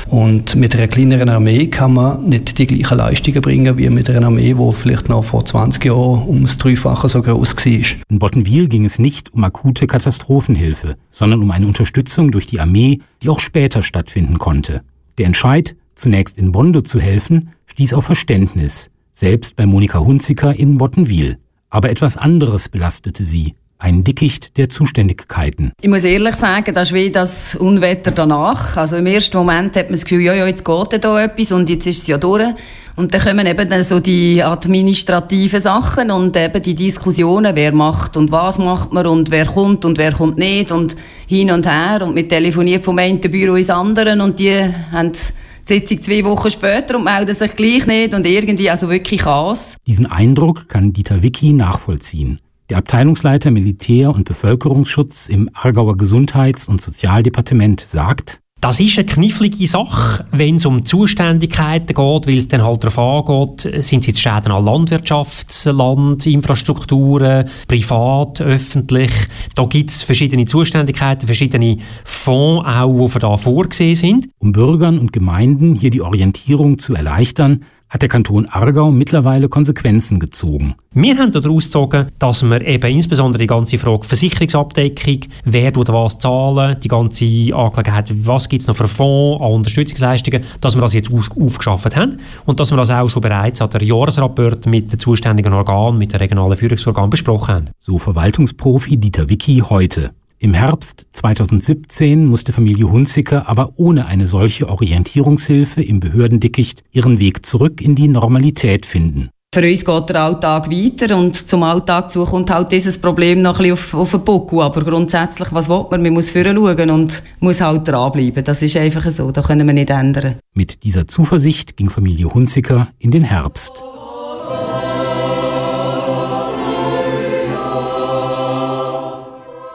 [0.09, 4.27] Und mit einer kleineren Armee kann man nicht die gleichen Leistungen bringen wie mit einer
[4.27, 7.99] Armee, die vielleicht noch vor 20 Jahren um das Dreifache so groß war.
[8.09, 13.01] In Bottenwil ging es nicht um akute Katastrophenhilfe, sondern um eine Unterstützung durch die Armee,
[13.23, 14.83] die auch später stattfinden konnte.
[15.19, 20.79] Der Entscheid, zunächst in Bondo zu helfen, stieß auf Verständnis, selbst bei Monika Hunziker in
[20.79, 21.39] Bottenwil.
[21.71, 23.55] Aber etwas anderes belastete sie
[23.85, 25.73] ein Dickicht der Zuständigkeiten.
[25.83, 28.79] Ich muss ehrlich sagen, das ist wie das Unwetter danach.
[28.79, 31.69] Also im ersten Moment hat man das Gefühl, ja, ja, jetzt geht da etwas und
[31.69, 32.49] jetzt ist es ja durch.
[32.97, 38.17] Und dann kommen eben dann so die administrativen Sachen und eben die Diskussionen, wer macht
[38.17, 42.01] und was macht man und wer kommt und wer kommt nicht und hin und her
[42.07, 44.61] und mit telefoniert vom einen Büro ins andere und die
[44.93, 49.21] haben die Sitzung zwei Wochen später und melden sich gleich nicht und irgendwie also wirklich
[49.21, 49.77] Chaos.
[49.87, 52.39] Diesen Eindruck kann Dieter Wicki nachvollziehen.
[52.71, 59.67] Der Abteilungsleiter Militär- und Bevölkerungsschutz im Aargauer Gesundheits- und Sozialdepartement sagt, das ist eine knifflige
[59.67, 64.23] Sache, wenn es um Zuständigkeiten geht, weil es dann halt darauf angeht, sind es jetzt
[64.23, 69.13] Schäden an Landwirtschafts-, Landinfrastrukturen, privat, öffentlich.
[69.55, 74.29] Da gibt es verschiedene Zuständigkeiten, verschiedene Fonds auch, die für da vorgesehen sind.
[74.39, 80.19] Um Bürgern und Gemeinden hier die Orientierung zu erleichtern, hat der Kanton Aargau mittlerweile Konsequenzen
[80.19, 80.75] gezogen.
[80.93, 86.19] Wir haben daraus gezogen, dass wir eben insbesondere die ganze Frage Versicherungsabdeckung, wer tut was
[86.19, 87.25] zahlen, die ganze
[87.55, 91.95] Angelegenheit, was gibt es noch für Fonds an Unterstützungsleistungen, dass wir das jetzt auf, aufgeschafft
[91.95, 95.99] haben und dass wir das auch schon bereits an der Jahresrapport mit den zuständigen Organen,
[95.99, 97.71] mit den regionalen Führungsorganen besprochen haben.
[97.79, 100.11] So Verwaltungsprofi Dieter Wicki heute.
[100.39, 107.47] Im Herbst 2017 musste Familie Hunziker aber ohne eine solche Orientierungshilfe im Behördendickicht ihren Weg
[107.47, 109.31] zurück in die Normalität finden.
[109.55, 113.61] Für uns geht der Alltag weiter und zum Alltag zu kommt halt dieses Problem noch
[113.61, 114.63] ein bisschen auf, auf den Buckel.
[114.63, 116.03] Aber grundsätzlich, was will man?
[116.03, 118.43] Man muss vorher schauen und muss halt dranbleiben.
[118.43, 120.41] Das ist einfach so, da können wir nicht ändern.
[120.55, 123.85] Mit dieser Zuversicht ging Familie Hunziker in den Herbst.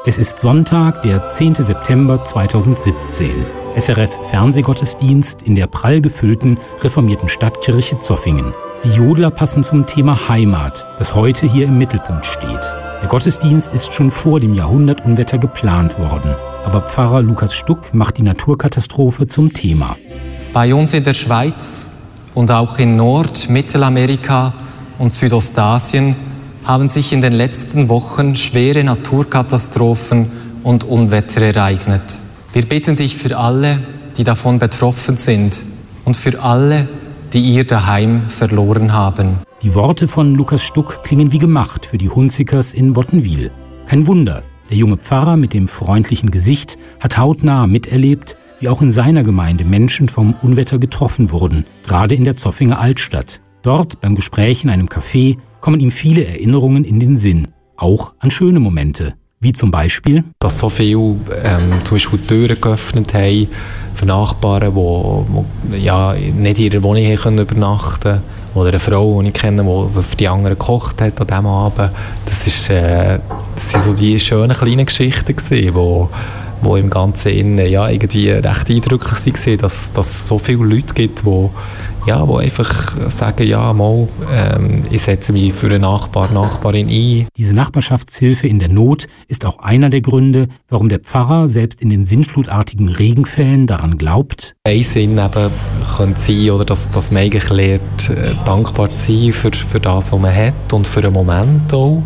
[0.10, 1.54] Es ist Sonntag, der 10.
[1.54, 3.46] September 2017.
[3.78, 8.56] SRF Fernsehgottesdienst in der prall gefüllten reformierten Stadtkirche Zoffingen.
[8.84, 12.60] Die Jodler passen zum Thema Heimat, das heute hier im Mittelpunkt steht.
[13.04, 16.36] Der Gottesdienst ist schon vor dem Jahrhundertunwetter geplant worden.
[16.66, 19.96] Aber Pfarrer Lukas Stuck macht die Naturkatastrophe zum Thema.
[20.54, 21.88] Bei uns in der Schweiz
[22.34, 24.54] und auch in Nord-, Mittelamerika
[24.98, 26.16] und Südostasien
[26.64, 30.32] haben sich in den letzten Wochen schwere Naturkatastrophen
[30.64, 32.18] und Unwetter ereignet.
[32.54, 33.80] Wir bitten dich für alle,
[34.18, 35.62] die davon betroffen sind
[36.06, 36.88] und für alle,
[37.34, 39.40] die ihr daheim verloren haben.
[39.62, 43.52] Die Worte von Lukas Stuck klingen wie gemacht für die Hunzikers in Bottenwil.
[43.88, 48.92] Kein Wunder, der junge Pfarrer mit dem freundlichen Gesicht hat hautnah miterlebt, wie auch in
[48.92, 53.42] seiner Gemeinde Menschen vom Unwetter getroffen wurden, gerade in der Zoffinger Altstadt.
[53.62, 58.32] Dort beim Gespräch in einem Café kommen ihm viele Erinnerungen in den Sinn, auch an
[58.32, 59.16] schöne Momente.
[59.42, 63.48] Wie zum Beispiel, dass so viele ähm, zum Beispiel Türen geöffnet haben
[63.96, 68.22] für Nachbarn, die, die ja, nicht in ihrer Wohnung haben übernachten können.
[68.56, 71.92] Oder eine Frau, die ich kenne, die für die anderen gekocht hat an diesem Abend.
[72.26, 73.20] Das, ist, äh,
[73.56, 75.36] das sind so die schönen kleinen Geschichten,
[75.74, 76.10] wo,
[76.62, 80.94] wo im Ganzen innen, ja, irgendwie recht eindrücklich waren, dass, dass es so viele Leute
[80.94, 81.50] gibt, die
[82.06, 87.28] ja, wo einfach sagen, ja, mal, ähm, ich setze mich für einen Nachbar, Nachbarin ein.
[87.38, 91.90] Diese Nachbarschaftshilfe in der Not ist auch einer der Gründe, warum der Pfarrer selbst in
[91.90, 94.56] den sinnflutartigen Regenfällen daran glaubt.
[94.64, 95.52] Ein Sinn eben
[95.98, 100.12] könnte sein, oder dass, dass man eigentlich lernt, äh, dankbar zu sein für, für das,
[100.12, 102.04] was man hat und für einen Moment auch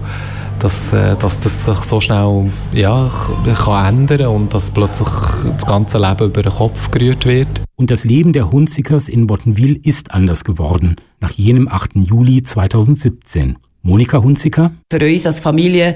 [0.59, 3.09] dass, äh, dass das sich so schnell ja,
[3.63, 5.09] kann ändern und dass plötzlich
[5.43, 7.61] das ganze Leben über den Kopf gerührt wird.
[7.75, 11.91] Und das Leben der Hunzikers in Bottenwil ist anders geworden, nach jenem 8.
[11.95, 13.57] Juli 2017.
[13.81, 14.71] Monika Hunziker?
[14.89, 15.95] Für uns als Familie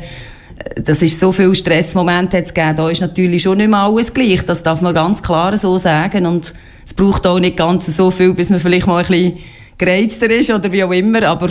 [0.75, 2.77] das ist so viel Stressmoment es gegeben.
[2.77, 4.43] Da ist natürlich schon nicht mehr alles gleich.
[4.43, 6.25] Das darf man ganz klar so sagen.
[6.25, 6.53] Und
[6.85, 9.37] es braucht auch nicht ganz so viel, bis man vielleicht mal ein bisschen
[9.77, 11.23] gereizter ist oder wie auch immer.
[11.23, 11.49] Aber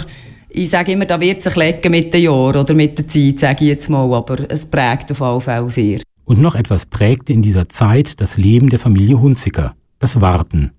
[0.57, 3.65] ich sage immer, da wird sich legen mit den Jahren oder mit der Zeit, sage
[3.65, 4.11] ich jetzt mal.
[4.15, 6.01] Aber es prägt auf alle Fälle sehr.
[6.25, 9.75] Und noch etwas prägte in dieser Zeit das Leben der Familie Hunziker.
[9.99, 10.73] Das Warten.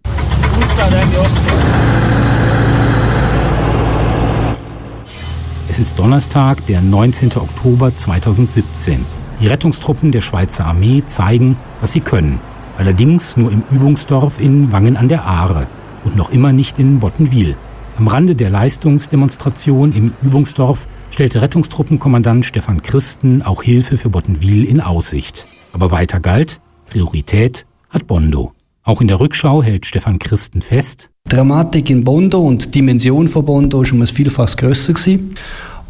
[5.69, 7.33] Es ist Donnerstag, der 19.
[7.35, 9.05] Oktober 2017.
[9.39, 12.39] Die Rettungstruppen der Schweizer Armee zeigen, was sie können.
[12.79, 15.67] Allerdings nur im Übungsdorf in Wangen an der Aare
[16.03, 17.55] und noch immer nicht in Bottenwil.
[17.97, 24.81] Am Rande der Leistungsdemonstration im Übungsdorf stellte Rettungstruppenkommandant Stefan Christen auch Hilfe für Bottenwil in
[24.81, 25.47] Aussicht.
[25.73, 28.51] Aber weiter galt, Priorität hat Bondo.
[28.83, 31.09] Auch in der Rückschau hält Stefan Christen fest.
[31.27, 35.33] Dramatik in Bondo und die Dimension von Bondo war um ein Vielfaches grösser gewesen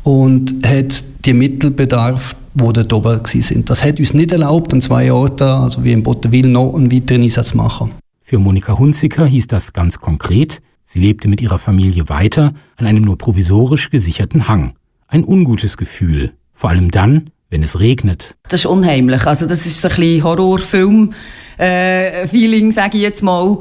[0.04, 3.70] und hat die Mittelbedarf, die dort oben sind.
[3.70, 7.24] Das hat uns nicht erlaubt, an zwei Orten, also wie in Bottenwil, noch einen weiteren
[7.24, 7.92] Einsatz zu machen.
[8.22, 13.04] Für Monika Hunziker hieß das ganz konkret, sie lebte mit ihrer Familie weiter an einem
[13.04, 14.76] nur provisorisch gesicherten Hang.
[15.08, 18.36] Ein ungutes Gefühl, vor allem dann, wenn es regnet.
[18.50, 19.28] Das ist unheimlich.
[19.28, 23.60] Also das ist ein bisschen Horrorfilm-Feeling, äh, sage ich jetzt mal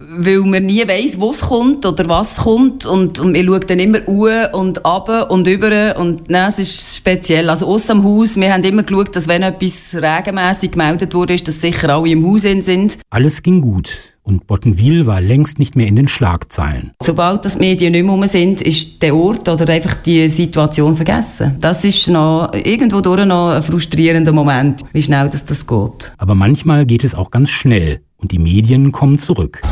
[0.00, 3.80] weil man nie weiß, wo es kommt oder was kommt und, und man schaut dann
[3.80, 7.50] immer uhr und ab und über und nein, es ist speziell.
[7.50, 11.60] Also aus dem Haus, wir haben immer geschaut, dass wenn etwas regelmäßig gemeldet wurde, dass
[11.60, 12.98] sicher alle im Haus sind.
[13.10, 16.92] Alles ging gut und Bottenwil war längst nicht mehr in den Schlagzeilen.
[17.02, 21.56] Sobald das Medien nicht mehr sind, ist der Ort oder einfach die Situation vergessen.
[21.60, 26.12] Das ist noch irgendwo durch noch ein frustrierender Moment, wie schnell das, das geht.
[26.18, 29.62] Aber manchmal geht es auch ganz schnell und die Medien kommen zurück.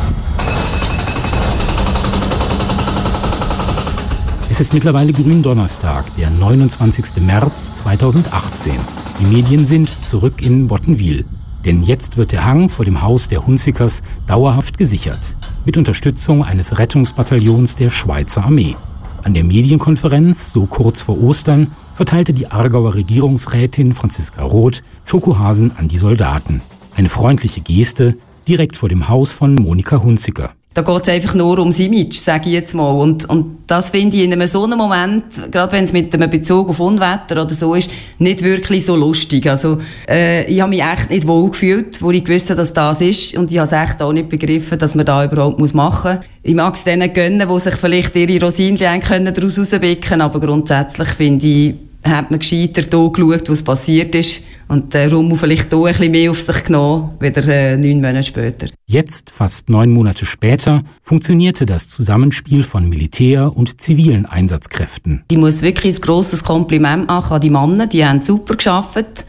[4.49, 7.17] Es ist mittlerweile Gründonnerstag, der 29.
[7.17, 8.73] März 2018.
[9.19, 11.25] Die Medien sind zurück in Bottenwil.
[11.65, 15.35] Denn jetzt wird der Hang vor dem Haus der Hunzikers dauerhaft gesichert.
[15.65, 18.75] Mit Unterstützung eines Rettungsbataillons der Schweizer Armee.
[19.23, 25.87] An der Medienkonferenz, so kurz vor Ostern, verteilte die Aargauer Regierungsrätin Franziska Roth Schokohasen an
[25.87, 26.61] die Soldaten.
[26.95, 30.51] Eine freundliche Geste, direkt vor dem Haus von Monika Hunziker.
[30.77, 32.91] Da geht es einfach nur ums Image, sage ich jetzt mal.
[32.91, 36.29] Und, und das finde ich in einem so einem Moment, gerade wenn es mit einem
[36.29, 39.49] Bezug auf Unwetter oder so ist, nicht wirklich so lustig.
[39.49, 43.01] Also äh, ich habe mich echt nicht wohl gefühlt, wo ich gewusst habe, dass das
[43.01, 43.35] ist.
[43.35, 46.25] Und ich habe es echt auch nicht begriffen, dass man da überhaupt muss machen muss.
[46.43, 51.09] Ich mag es denen gönnen, die sich vielleicht ihre Rosinchen daraus rauspicken können, aber grundsätzlich
[51.09, 51.73] finde ich,
[52.03, 56.11] hat man gescheiter hier geschaut, was passiert ist und den Rummel vielleicht hier ein bisschen
[56.11, 58.67] mehr auf sich genommen, wieder äh, neun Monate später.
[58.85, 65.23] Jetzt, fast neun Monate später, funktionierte das Zusammenspiel von Militär- und zivilen Einsatzkräften.
[65.31, 69.25] Ich muss wirklich ein grosses Kompliment machen an die Männer, die haben super geschafft.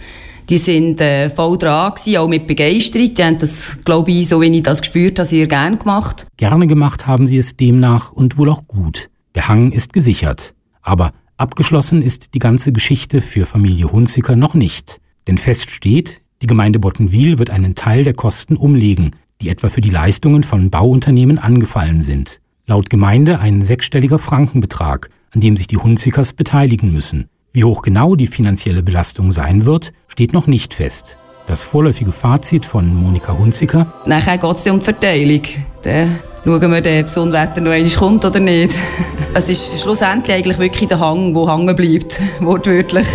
[0.48, 3.12] Die sind äh, voll dran gewesen, auch mit Begeisterung.
[3.12, 6.26] Die haben das, glaube ich, so wie ich das gespürt habe, sehr gerne gemacht.
[6.38, 9.10] Gerne gemacht haben sie es demnach und wohl auch gut.
[9.34, 10.54] Der Hang ist gesichert.
[10.80, 15.00] Aber Abgeschlossen ist die ganze Geschichte für Familie Hunziker noch nicht.
[15.28, 19.82] Denn fest steht, die Gemeinde Bottenwil wird einen Teil der Kosten umlegen, die etwa für
[19.82, 22.40] die Leistungen von Bauunternehmen angefallen sind.
[22.66, 27.28] Laut Gemeinde ein sechsstelliger Frankenbetrag, an dem sich die Hunzikers beteiligen müssen.
[27.52, 31.18] Wie hoch genau die finanzielle Belastung sein wird, steht noch nicht fest.
[31.46, 33.92] Das vorläufige Fazit von Monika Hunziker.
[34.06, 35.42] Nachher geht es um die Verteilung.
[35.82, 38.74] Dann schauen wir, ob das Unwetter noch einmal kommt oder nicht.
[39.34, 43.06] Es ist schlussendlich eigentlich wirklich der Hang, der hängen bleibt, wortwörtlich.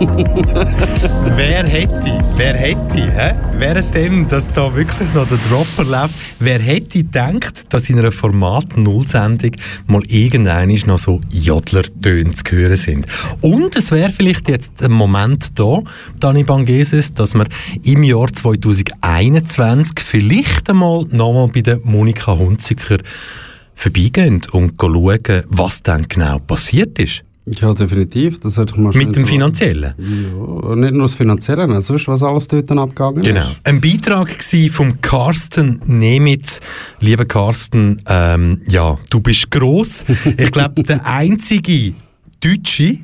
[1.36, 3.34] wer hätte, wer hätte, hä?
[3.58, 8.78] währenddem, dass da wirklich noch der Dropper läuft, wer hätte gedacht, dass in einer Format
[8.78, 9.52] Null-Sendung
[9.86, 13.06] mal irgendein noch so Jodler-Töne zu hören sind.
[13.42, 15.82] Und es wäre vielleicht jetzt ein Moment da,
[16.18, 17.46] Dani Bangeses, dass wir
[17.84, 22.98] im Jahr 2021 vielleicht einmal nochmal bei der Monika Hunziker
[23.74, 27.24] vorbeigehen und schauen, was dann genau passiert ist.
[27.58, 28.38] Ja, definitiv.
[28.40, 29.94] Das sollte ich mal Mit dem Finanziellen?
[29.98, 33.40] Ja, nicht nur das Finanzielle, sondern sonst, was alles dort dann abgegangen Genau.
[33.40, 33.60] ist.
[33.64, 36.60] Ein Beitrag gsi vom Carsten Nemitz.
[37.00, 40.04] Lieber Carsten, ähm, ja, du bist gross.
[40.36, 41.94] Ich glaube, der einzige
[42.40, 42.98] Deutsche,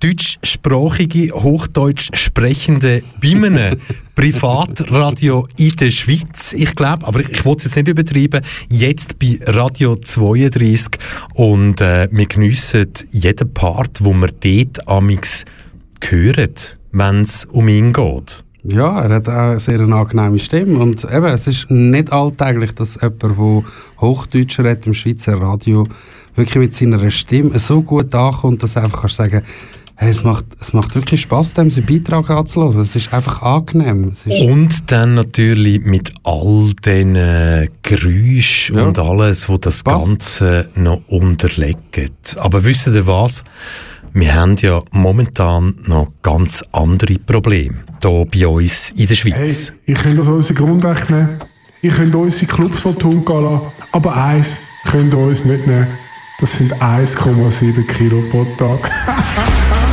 [0.00, 3.78] deutschsprachige, Hochdeutsch sprechende bei einem
[4.14, 9.18] Privatradio in der Schweiz, ich glaube, aber ich, ich will es jetzt nicht übertreiben, jetzt
[9.18, 10.98] bei Radio 32
[11.34, 15.44] und äh, wir geniessen jeden Part, wo wir dort amix
[16.02, 16.54] hören,
[16.92, 18.44] wenn es um ihn geht.
[18.68, 20.80] Ja, er hat auch eine sehr eine angenehme Stimme.
[20.80, 23.36] Und eben, es ist nicht alltäglich, dass jemand, der
[24.00, 25.84] Hochdeutsch redet im Schweizer Radio,
[26.34, 29.42] wirklich mit seiner Stimme so gut ankommt, dass er einfach kann sagen
[29.96, 32.80] hey, es macht, es macht wirklich Spass, dem seinen Beitrag anzuhören.
[32.80, 34.10] Es ist einfach angenehm.
[34.12, 38.84] Es ist Und dann natürlich mit all den äh, Geräuschen Ja.
[38.84, 40.06] und alles, wo das Passt.
[40.06, 42.36] Ganze noch unterlegt.
[42.38, 43.42] Aber wisst ihr was?
[44.12, 49.72] Wir haben ja momentan noch ganz andere Probleme hier bei uns in der Schweiz.
[49.84, 51.38] Hey, ihr könnt uns unsere Grundrechte nehmen,
[51.82, 53.60] ihr könnt unsere Clubs von Tun gehen lassen,
[53.92, 55.86] aber eins könnt ihr uns nicht nehmen.
[56.40, 58.90] Das sind 1,7 Kilo pro Tag.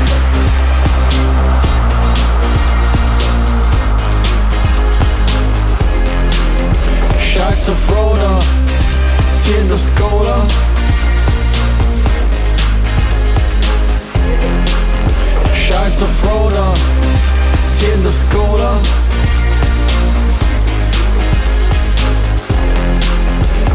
[9.95, 10.45] Cola.
[15.53, 16.73] Scheiß auf Roller,
[17.73, 18.73] ziehen das Cola.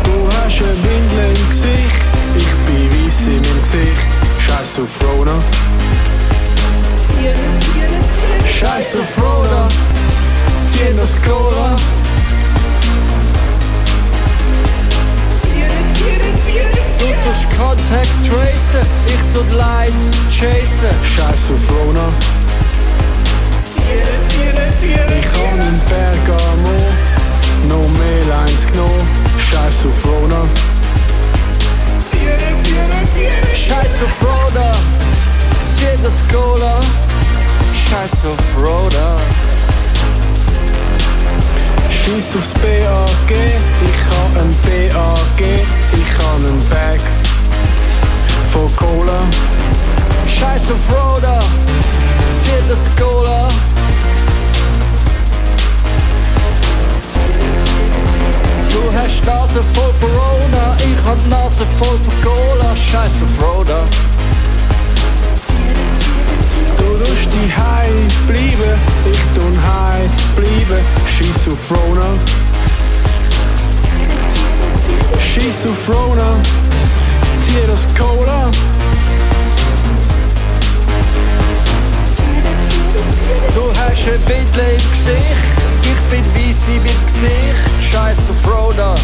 [0.05, 2.01] Du hast eine Windel im Gesicht,
[2.37, 4.09] ich bin weiss in meinem Gesicht.
[4.47, 5.39] Scheiß auf Rona.
[8.53, 9.69] Scheiß auf Rona,
[10.71, 10.99] ziehen
[15.99, 16.05] Du
[17.25, 20.95] tust Contact tracen, ich tu die Lights chasen.
[21.17, 22.09] Scheiß auf Rona.
[25.19, 26.79] Ich kann in Bergamo
[27.69, 29.09] noch mehr Lines genommen.
[29.51, 30.43] Scheiß auf Rona.
[33.55, 34.73] Scheiß auf Rona.
[35.73, 36.81] Zieh das Cola.
[37.75, 39.48] Scheiß auf Rona.
[42.09, 45.45] Scheiß aufs BAG, ich habe ein BAG,
[45.93, 47.01] ich habe ein Bag
[48.45, 49.21] voll Cola.
[50.27, 51.39] Scheiß auf Roda,
[52.41, 53.49] zieh das Cola.
[58.73, 62.75] Du hast die Nase voll von Rona, ich hab die Nase voll von Cola.
[62.75, 63.81] Scheiß auf Roda.
[66.79, 67.91] Du tust die High
[68.27, 68.79] bleiben,
[69.11, 70.83] ich tun High bleiben.
[71.07, 72.15] Scheiß auf Rona.
[75.19, 76.31] Scheiß auf Rona.
[77.45, 78.51] Zieh das Cola.
[83.55, 87.93] Du hast ein Windel im Gesicht, ich bin weiss in meinem Gesicht.
[87.93, 88.95] Scheiß auf Rona.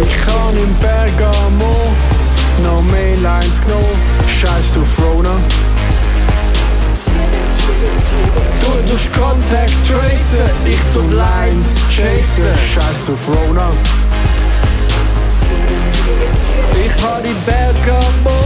[0.00, 1.92] Ich kann im Bergamo
[2.62, 3.98] noch mehr Lines genommen.
[4.40, 5.36] Scheiß auf Rona.
[8.60, 12.46] Du tust Contact tracen, ich tu Lines chasen.
[12.72, 13.70] Scheiß auf Rona.
[16.84, 18.38] Ich hab die Bergamo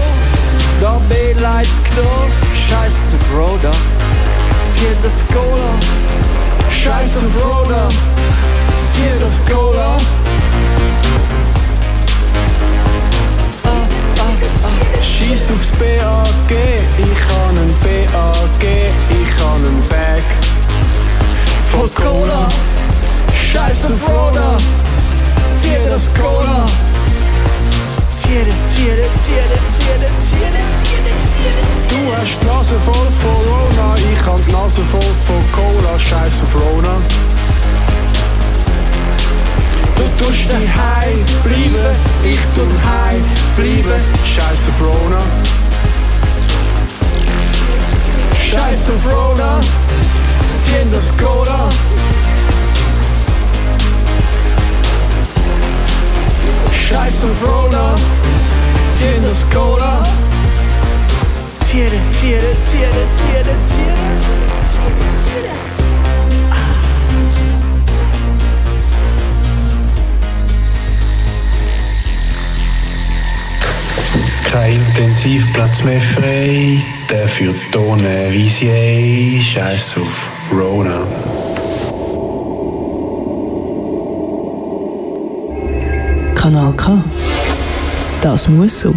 [0.80, 2.32] noch mehr Lines genommen.
[2.54, 3.70] Scheiß auf Rona.
[4.70, 5.72] Zieh das Cola.
[6.70, 7.88] Scheiß auf Rona.
[8.88, 9.96] Zieh das Cola.
[15.02, 20.22] Scheiß aufs BAG, ich han ein BAG, ich han ein Bag
[21.72, 22.48] voll Cola.
[23.32, 24.56] Scheiß auf Roda,
[25.56, 26.66] zieh das Cola.
[28.16, 30.12] Zieh det, zieh det, zieh det, zieh det.
[31.88, 35.98] Du hast die Nase voll von Rona, ich han die Nase voll von Cola.
[35.98, 36.94] Scheiß auf Rona.
[39.96, 42.81] Du tust die High bleiben, ich tu High
[43.56, 44.02] bleiben.
[44.24, 45.22] Scheiß auf Rona.
[48.34, 49.60] Scheiß auf Rona,
[50.58, 51.68] ziehen das Cola.
[56.70, 57.94] Scheiß auf Rona,
[58.90, 60.02] ziehen das Cola.
[61.64, 63.58] Zieh det, zieh det, zieh det, zieh det,
[74.52, 76.76] Kein Intensivplatz mehr frei,
[77.08, 81.06] dafür Tonnen Visier, Scheiß auf Rona.
[86.34, 87.02] Kanal K.
[88.20, 88.94] Das muss so.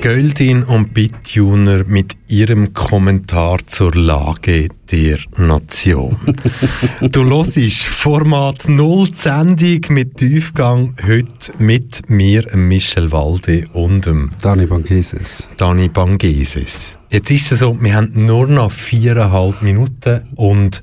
[0.00, 6.16] Göldin und Bittuner mit ihrem Kommentar zur Lage der Nation.
[7.02, 14.30] du hörst Format 0 die Sendung mit Tiefgang heute mit mir, Michel Walde und dem
[14.40, 15.50] Dani Bangeses.
[15.58, 16.98] Dani Bangeses.
[17.10, 20.80] Jetzt ist es so, wir haben nur noch viereinhalb Minuten und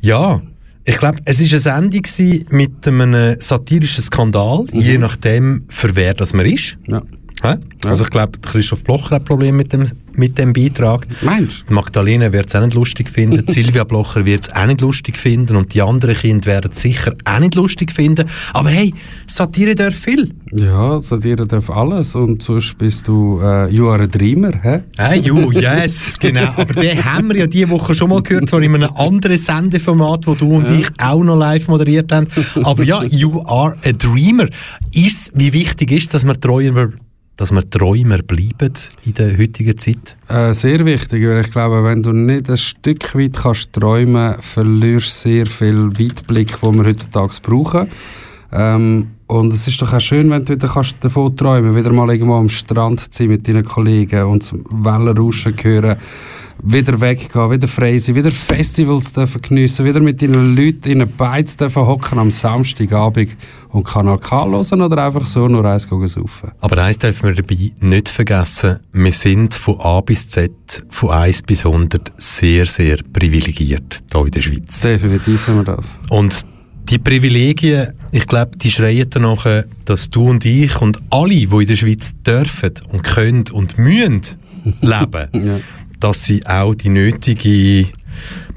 [0.00, 0.40] ja,
[0.84, 2.02] ich glaube, es war eine Sendung
[2.50, 4.80] mit einem satirischen Skandal, Mhm.
[4.80, 6.78] je nachdem, für wer das man ist.
[6.88, 7.02] Ja.
[7.42, 7.54] Hä?
[7.86, 11.06] Also ich glaube, Christoph Blocher hat ein Problem mit dem, mit dem Beitrag.
[11.22, 11.72] Meinst du?
[11.74, 15.56] Magdalena wird es auch nicht lustig finden, Silvia Blocher wird es auch nicht lustig finden
[15.56, 18.28] und die anderen Kinder werden es sicher auch nicht lustig finden.
[18.52, 18.92] Aber hey,
[19.26, 20.34] Satire darf viel.
[20.52, 24.80] Ja, Satire darf alles und sonst bist du äh, You are a Dreamer, hä?
[24.98, 26.52] Hey, you, yes, genau.
[26.56, 30.26] Aber den haben wir ja diese Woche schon mal gehört, zwar in einem anderen Sendeformat,
[30.26, 30.76] wo du und Ja.
[30.76, 32.26] ich auch noch live moderiert haben.
[32.64, 34.48] Aber ja, You are a Dreamer.
[34.92, 36.88] Ist, wie wichtig ist dass wir Träumer,
[37.40, 38.74] dass wir Träumer bleiben
[39.06, 40.14] in der heutigen Zeit?
[40.28, 45.24] Äh, sehr wichtig, weil ich glaube, wenn du nicht ein Stück weit kannst träumen, verlierst
[45.24, 47.88] du sehr viel Weitblick, den wir heutzutage brauchen.
[48.52, 52.10] Ähm, und es ist doch auch schön, wenn du wieder kannst davon träumen wieder mal
[52.10, 55.96] irgendwo am Strand zu sein mit deinen Kollegen und zum Wellenrauschen hören,
[56.62, 61.06] wieder weggehen, wieder frei sein, wieder Festivals dürfen geniessen, wieder mit deinen Leuten in einer
[61.06, 63.36] Beiz dürfen hocken am Samstagabend
[63.70, 66.52] und Kanal K hören oder einfach so nur eins saufen.
[66.60, 70.52] Aber eins dürfen wir dabei nicht vergessen, wir sind von A bis Z,
[70.88, 74.80] von 1 bis 100 sehr, sehr privilegiert hier in der Schweiz.
[74.80, 75.98] Definitiv sind wir das.
[76.10, 76.42] Und
[76.90, 79.46] die Privilegien, ich glaube, die schreien danach,
[79.84, 84.22] dass du und ich und alle, die in der Schweiz dürfen und können und müssen
[84.80, 85.62] leben,
[86.00, 87.86] dass sie auch die nötige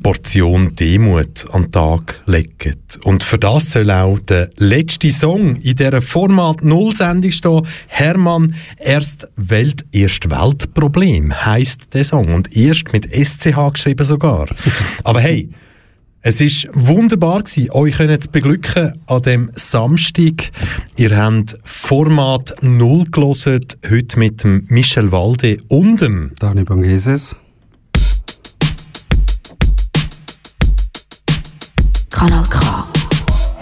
[0.04, 2.76] Portion Demut an den Tag legen.
[3.04, 7.66] Und für das soll auch der letzte Song in dieser Format Null Sendung stehen.
[7.88, 12.34] Hermann, erst Welt, erst Weltproblem heisst der Song.
[12.34, 14.48] Und erst mit SCH geschrieben sogar.
[15.06, 15.50] Aber hey,
[16.26, 20.52] es ist wunderbar gewesen, euch können zu beglücken an dem Samstag.
[20.96, 27.36] Ihr habt Format 0 gelesen, heute mit dem Michel Walde und dem Dani Bangeses.
[32.10, 32.88] Kanal K.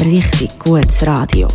[0.01, 1.47] Richtig gutes Radio.